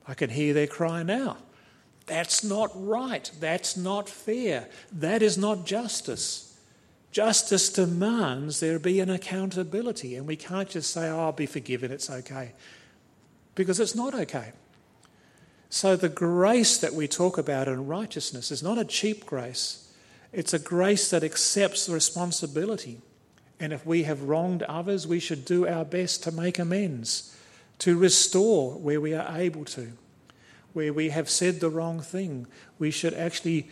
I 0.07 0.13
can 0.13 0.29
hear 0.29 0.53
their 0.53 0.67
cry 0.67 1.03
now. 1.03 1.37
That's 2.07 2.43
not 2.43 2.71
right. 2.73 3.29
That's 3.39 3.75
not 3.75 4.07
fair. 4.09 4.69
That 4.91 5.21
is 5.21 5.37
not 5.37 5.65
justice. 5.65 6.57
Justice 7.11 7.69
demands 7.69 8.59
there 8.59 8.79
be 8.79 8.99
an 8.99 9.09
accountability, 9.09 10.15
and 10.15 10.25
we 10.25 10.35
can't 10.35 10.69
just 10.69 10.91
say, 10.91 11.09
oh, 11.09 11.19
I'll 11.19 11.31
be 11.31 11.45
forgiven, 11.45 11.91
it's 11.91 12.09
okay. 12.09 12.53
Because 13.55 13.79
it's 13.79 13.95
not 13.95 14.13
okay. 14.13 14.51
So, 15.69 15.95
the 15.95 16.09
grace 16.09 16.77
that 16.77 16.93
we 16.93 17.07
talk 17.07 17.37
about 17.37 17.67
in 17.67 17.87
righteousness 17.87 18.51
is 18.51 18.63
not 18.63 18.77
a 18.77 18.85
cheap 18.85 19.25
grace, 19.25 19.91
it's 20.31 20.53
a 20.53 20.59
grace 20.59 21.09
that 21.09 21.23
accepts 21.23 21.85
the 21.85 21.93
responsibility. 21.93 22.99
And 23.59 23.73
if 23.73 23.85
we 23.85 24.03
have 24.03 24.23
wronged 24.23 24.63
others, 24.63 25.07
we 25.07 25.19
should 25.19 25.43
do 25.43 25.67
our 25.67 25.83
best 25.83 26.23
to 26.23 26.31
make 26.31 26.59
amends, 26.59 27.35
to 27.79 27.97
restore 27.97 28.73
where 28.73 29.01
we 29.01 29.13
are 29.13 29.35
able 29.35 29.65
to. 29.65 29.93
Where 30.73 30.93
we 30.93 31.09
have 31.09 31.29
said 31.29 31.59
the 31.59 31.71
wrong 31.71 32.01
thing, 32.01 32.45
we 32.77 32.91
should 32.91 33.15
actually 33.15 33.69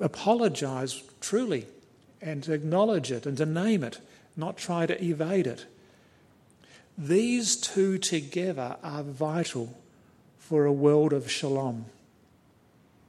apologize 0.00 1.02
truly 1.20 1.66
and 2.20 2.48
acknowledge 2.48 3.12
it 3.12 3.24
and 3.24 3.36
to 3.36 3.46
name 3.46 3.84
it, 3.84 4.00
not 4.36 4.56
try 4.56 4.86
to 4.86 5.04
evade 5.04 5.46
it. 5.46 5.66
These 6.98 7.56
two 7.56 7.98
together 7.98 8.76
are 8.82 9.02
vital 9.02 9.78
for 10.48 10.66
a 10.66 10.72
world 10.72 11.14
of 11.14 11.30
shalom. 11.30 11.86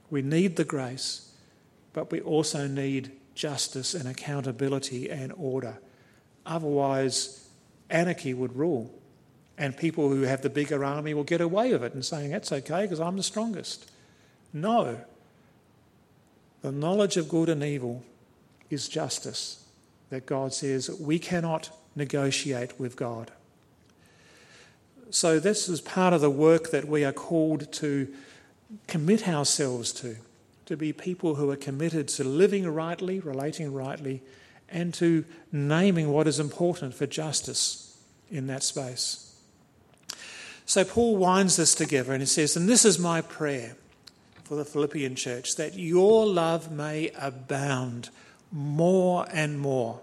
We 0.08 0.22
need 0.22 0.56
the 0.56 0.64
grace, 0.64 1.32
but 1.92 2.10
we 2.10 2.22
also 2.22 2.66
need 2.66 3.12
justice 3.34 3.92
and 3.92 4.08
accountability 4.08 5.10
and 5.10 5.34
order. 5.36 5.78
Otherwise, 6.46 7.46
anarchy 7.90 8.32
would 8.32 8.56
rule. 8.56 8.90
And 9.58 9.76
people 9.76 10.08
who 10.08 10.22
have 10.22 10.40
the 10.40 10.48
bigger 10.48 10.82
army 10.82 11.12
will 11.12 11.24
get 11.24 11.42
away 11.42 11.72
with 11.72 11.84
it 11.84 11.92
and 11.92 12.02
saying, 12.02 12.30
that's 12.30 12.52
okay 12.52 12.82
because 12.82 13.00
I'm 13.00 13.18
the 13.18 13.22
strongest. 13.22 13.90
No. 14.54 14.98
The 16.62 16.72
knowledge 16.72 17.18
of 17.18 17.28
good 17.28 17.50
and 17.50 17.62
evil 17.62 18.02
is 18.70 18.88
justice 18.88 19.62
that 20.08 20.24
God 20.24 20.54
says 20.54 20.88
we 20.98 21.18
cannot 21.18 21.70
negotiate 21.94 22.80
with 22.80 22.96
God. 22.96 23.30
So, 25.10 25.38
this 25.38 25.68
is 25.68 25.80
part 25.80 26.12
of 26.12 26.20
the 26.20 26.30
work 26.30 26.70
that 26.70 26.86
we 26.86 27.04
are 27.04 27.12
called 27.12 27.72
to 27.74 28.12
commit 28.88 29.28
ourselves 29.28 29.92
to, 29.92 30.16
to 30.66 30.76
be 30.76 30.92
people 30.92 31.36
who 31.36 31.50
are 31.50 31.56
committed 31.56 32.08
to 32.08 32.24
living 32.24 32.68
rightly, 32.68 33.20
relating 33.20 33.72
rightly, 33.72 34.22
and 34.68 34.92
to 34.94 35.24
naming 35.52 36.12
what 36.12 36.26
is 36.26 36.40
important 36.40 36.94
for 36.94 37.06
justice 37.06 37.96
in 38.30 38.48
that 38.48 38.64
space. 38.64 39.36
So 40.64 40.84
Paul 40.84 41.16
winds 41.16 41.56
this 41.56 41.76
together 41.76 42.12
and 42.12 42.20
he 42.20 42.26
says, 42.26 42.56
And 42.56 42.68
this 42.68 42.84
is 42.84 42.98
my 42.98 43.20
prayer 43.20 43.76
for 44.42 44.56
the 44.56 44.64
Philippian 44.64 45.14
church, 45.14 45.54
that 45.56 45.74
your 45.74 46.26
love 46.26 46.72
may 46.72 47.12
abound 47.16 48.10
more 48.50 49.26
and 49.32 49.60
more 49.60 50.00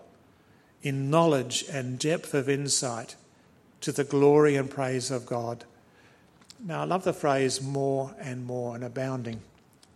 in 0.82 1.10
knowledge 1.10 1.66
and 1.70 2.00
depth 2.00 2.34
of 2.34 2.48
insight 2.48 3.16
to 3.84 3.92
the 3.92 4.06
glory 4.06 4.56
and 4.56 4.70
praise 4.70 5.12
of 5.12 5.26
God. 5.26 5.66
Now, 6.66 6.82
I 6.82 6.86
love 6.86 7.04
the 7.04 7.12
phrase 7.12 7.62
more 7.62 8.16
and 8.18 8.46
more 8.46 8.76
and 8.76 8.84
abounding 8.84 9.42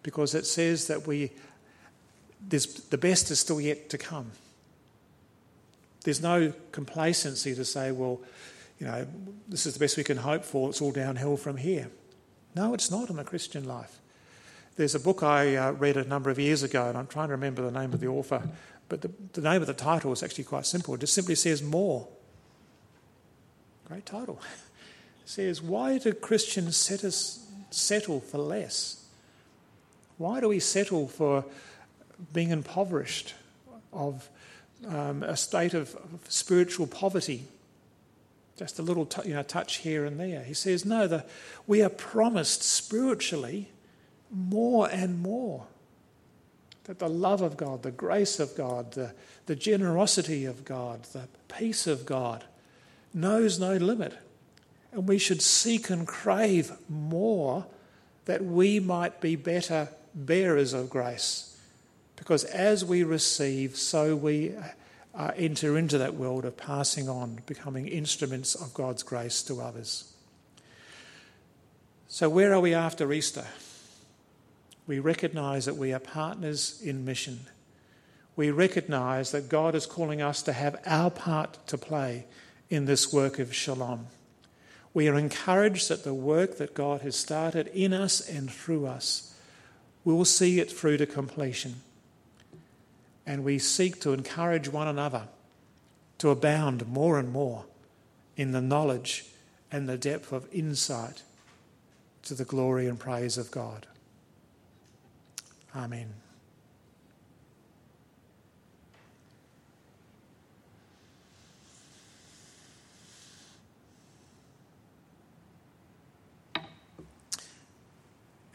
because 0.04 0.36
it 0.36 0.46
says 0.46 0.88
that 0.88 1.08
we, 1.08 1.32
the 2.50 2.98
best 2.98 3.32
is 3.32 3.40
still 3.40 3.62
yet 3.62 3.90
to 3.92 3.98
come. 3.98 4.32
There's 6.04 6.22
no 6.22 6.52
complacency 6.74 7.56
to 7.56 7.64
say, 7.64 7.94
well, 7.94 8.20
you 8.78 8.88
know, 8.88 9.08
this 9.48 9.66
is 9.66 9.76
the 9.76 9.80
best 9.80 9.96
we 9.96 10.04
can 10.04 10.18
hope 10.18 10.44
for, 10.44 10.70
it's 10.70 10.82
all 10.82 10.92
downhill 10.92 11.38
from 11.38 11.56
here. 11.56 11.90
No, 12.56 12.74
it's 12.74 12.92
not 12.92 13.10
in 13.10 13.16
the 13.16 13.24
Christian 13.24 13.64
life. 13.64 14.00
There's 14.76 14.96
a 14.96 15.00
book 15.00 15.24
I 15.24 15.56
uh, 15.56 15.72
read 15.72 15.96
a 15.96 16.04
number 16.04 16.30
of 16.30 16.38
years 16.38 16.62
ago, 16.62 16.90
and 16.90 16.98
I'm 16.98 17.08
trying 17.08 17.30
to 17.30 17.36
remember 17.36 17.62
the 17.62 17.72
name 17.80 17.94
of 17.94 18.02
the 18.02 18.08
author, 18.08 18.50
but 18.90 19.02
the, 19.02 19.12
the 19.32 19.42
name 19.42 19.62
of 19.62 19.68
the 19.68 19.74
title 19.74 20.12
is 20.12 20.24
actually 20.24 20.44
quite 20.44 20.66
simple. 20.66 20.94
It 20.96 21.00
just 21.00 21.14
simply 21.14 21.36
says 21.36 21.64
more. 21.64 22.10
Great 23.88 24.06
title. 24.06 24.42
It 25.24 25.30
says, 25.30 25.62
Why 25.62 25.98
do 25.98 26.12
Christians 26.14 26.76
settle 27.70 28.20
for 28.20 28.38
less? 28.38 29.06
Why 30.18 30.42
do 30.42 30.50
we 30.50 30.60
settle 30.60 31.08
for 31.08 31.46
being 32.34 32.50
impoverished, 32.50 33.34
of 33.94 34.30
um, 34.88 35.24
a 35.24 35.38
state 35.38 35.74
of 35.74 35.96
spiritual 36.28 36.88
poverty. 36.88 37.46
just 38.58 38.80
a 38.80 38.82
little 38.82 39.06
t- 39.06 39.30
you 39.30 39.36
know, 39.36 39.44
touch 39.44 39.78
here 39.78 40.06
and 40.06 40.20
there. 40.20 40.44
He 40.44 40.54
says, 40.54 40.86
no, 40.86 41.08
the, 41.08 41.26
we 41.66 41.82
are 41.82 41.90
promised 41.90 42.64
spiritually 42.64 43.70
more 44.32 44.90
and 44.90 45.22
more. 45.22 45.66
That 46.86 47.00
the 47.00 47.10
love 47.10 47.42
of 47.42 47.58
God, 47.58 47.84
the 47.84 47.92
grace 47.92 48.40
of 48.40 48.56
God, 48.56 48.94
the, 48.94 49.14
the 49.46 49.56
generosity 49.56 50.46
of 50.46 50.66
God, 50.66 51.04
the 51.14 51.28
peace 51.48 51.86
of 51.86 52.06
God 52.06 52.44
knows 53.14 53.60
no 53.60 53.76
limit. 53.76 54.18
And 54.92 55.08
we 55.08 55.18
should 55.18 55.42
seek 55.42 55.90
and 55.90 56.08
crave 56.08 56.72
more 56.90 57.66
that 58.26 58.44
we 58.44 58.80
might 58.80 59.22
be 59.22 59.36
better 59.36 59.90
bearers 60.14 60.74
of 60.74 60.90
grace. 60.90 61.58
Because 62.16 62.44
as 62.46 62.84
we 62.84 63.04
receive, 63.04 63.78
so 63.78 64.16
we 64.16 64.54
uh, 65.14 65.32
enter 65.36 65.78
into 65.78 65.98
that 65.98 66.16
world 66.16 66.46
of 66.46 66.58
passing 66.58 67.08
on, 67.10 67.40
becoming 67.46 67.88
instruments 67.88 68.56
of 68.56 68.74
God's 68.74 69.04
grace 69.04 69.42
to 69.44 69.62
others. 69.62 70.14
So, 72.08 72.30
where 72.30 72.54
are 72.54 72.60
we 72.60 72.74
after 72.74 73.12
Easter? 73.12 73.46
We 74.88 75.00
recognize 75.00 75.66
that 75.66 75.76
we 75.76 75.94
are 75.94 76.00
partners 76.00 76.82
in 76.82 77.04
mission. 77.04 77.42
We 78.36 78.52
recognize 78.52 79.32
that 79.32 79.50
God 79.50 79.76
is 79.76 79.86
calling 79.86 80.22
us 80.22 80.42
to 80.44 80.54
have 80.54 80.82
our 80.86 81.10
part 81.10 81.58
to 81.68 81.78
play 81.78 82.26
in 82.70 82.86
this 82.86 83.12
work 83.14 83.40
of 83.40 83.54
shalom. 83.54 84.08
We 84.94 85.08
are 85.08 85.18
encouraged 85.18 85.90
that 85.90 86.04
the 86.04 86.14
work 86.14 86.58
that 86.58 86.74
God 86.74 87.02
has 87.02 87.16
started 87.16 87.68
in 87.68 87.94
us 87.94 88.28
and 88.28 88.52
through 88.52 88.88
us 88.88 89.28
we 90.08 90.14
will 90.14 90.24
see 90.24 90.62
it 90.62 90.72
through 90.72 90.96
to 90.96 91.06
completion 91.06 91.82
and 93.26 93.44
we 93.44 93.60
seek 93.60 94.00
to 94.00 94.14
encourage 94.14 94.70
one 94.70 94.88
another 94.88 95.28
to 96.18 96.30
abound 96.30 96.88
more 96.88 97.20
and 97.20 97.30
more 97.30 97.66
in 98.38 98.54
the 98.54 98.62
knowledge 98.62 99.26
and 99.70 99.90
the 99.90 99.98
depth 99.98 100.32
of 100.32 100.48
insight 100.54 101.24
to 102.24 102.34
the 102.34 102.46
glory 102.46 102.88
and 102.88 102.98
praise 102.98 103.38
of 103.38 103.52
God. 103.52 103.86
Amen. 105.76 106.14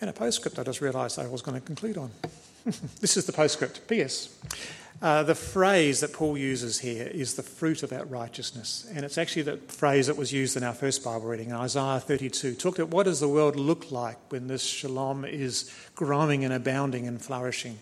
And 0.03 0.11
a 0.11 0.13
postscript 0.13 0.59
I 0.59 0.65
just 0.65 0.81
realised 0.81 1.17
I 1.21 1.29
was 1.29 1.43
going 1.43 1.61
to 1.61 1.65
conclude 1.65 1.97
on. 1.97 2.11
this 3.01 3.17
is 3.17 3.25
the 3.25 3.33
postscript. 3.33 3.87
P.S. 3.87 4.37
Uh, 5.01 5.23
the 5.23 5.37
phrase 5.37 6.01
that 6.01 6.13
Paul 6.13 6.37
uses 6.37 6.81
here 6.81 7.07
is 7.07 7.37
the 7.37 7.45
fruit 7.45 7.85
of 7.85 7.91
that 7.91 8.11
righteousness. 8.11 8.85
And 8.93 9.05
it's 9.05 9.17
actually 9.17 9.43
the 9.43 9.59
phrase 9.59 10.09
that 10.09 10.17
was 10.17 10.33
used 10.33 10.57
in 10.57 10.65
our 10.65 10.75
first 10.75 11.05
Bible 11.05 11.27
reading, 11.27 11.51
in 11.51 11.55
Isaiah 11.55 12.01
32. 12.01 12.57
Talked 12.57 12.81
about 12.81 12.91
what 12.91 13.05
does 13.05 13.21
the 13.21 13.29
world 13.29 13.55
look 13.55 13.93
like 13.93 14.19
when 14.31 14.49
this 14.49 14.65
shalom 14.65 15.25
is 15.25 15.73
growing 15.95 16.45
and 16.45 16.53
abounding 16.53 17.07
and 17.07 17.23
flourishing. 17.23 17.79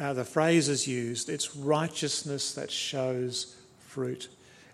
Uh, 0.00 0.14
the 0.14 0.24
phrase 0.24 0.70
is 0.70 0.88
used, 0.88 1.28
it's 1.28 1.54
righteousness 1.54 2.54
that 2.54 2.70
shows 2.70 3.58
fruit. 3.78 4.30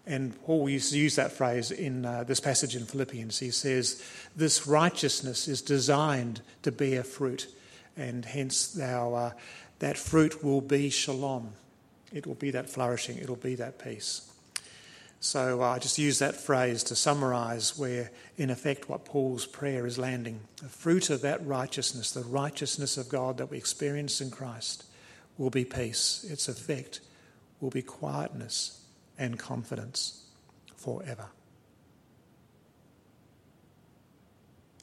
And 0.08 0.42
Paul 0.44 0.70
used 0.70 1.16
that 1.16 1.32
phrase 1.32 1.70
in 1.70 2.06
uh, 2.06 2.24
this 2.24 2.40
passage 2.40 2.74
in 2.74 2.86
Philippians. 2.86 3.38
He 3.38 3.50
says, 3.50 4.02
This 4.34 4.66
righteousness 4.66 5.46
is 5.46 5.60
designed 5.60 6.40
to 6.62 6.72
bear 6.72 7.04
fruit 7.04 7.46
and 7.94 8.24
hence 8.24 8.68
thou, 8.68 9.12
uh, 9.12 9.32
that 9.80 9.98
fruit 9.98 10.42
will 10.42 10.62
be 10.62 10.88
shalom. 10.88 11.52
It 12.10 12.26
will 12.26 12.36
be 12.36 12.52
that 12.52 12.70
flourishing, 12.70 13.18
it 13.18 13.28
will 13.28 13.36
be 13.36 13.56
that 13.56 13.78
peace. 13.78 14.32
So 15.20 15.62
uh, 15.62 15.72
I 15.72 15.78
just 15.78 15.98
use 15.98 16.20
that 16.20 16.36
phrase 16.36 16.84
to 16.84 16.96
summarize 16.96 17.76
where, 17.76 18.10
in 18.38 18.48
effect, 18.48 18.88
what 18.88 19.04
Paul's 19.04 19.46
prayer 19.46 19.84
is 19.84 19.98
landing. 19.98 20.40
The 20.62 20.68
fruit 20.68 21.10
of 21.10 21.20
that 21.20 21.44
righteousness, 21.44 22.12
the 22.12 22.22
righteousness 22.22 22.96
of 22.96 23.10
God 23.10 23.36
that 23.38 23.50
we 23.50 23.58
experience 23.58 24.22
in 24.22 24.30
Christ, 24.30 24.84
will 25.36 25.50
be 25.50 25.66
peace. 25.66 26.24
Its 26.30 26.48
effect 26.48 27.00
will 27.60 27.70
be 27.70 27.82
quietness 27.82 28.78
and 29.18 29.38
confidence 29.38 30.24
forever. 30.76 31.26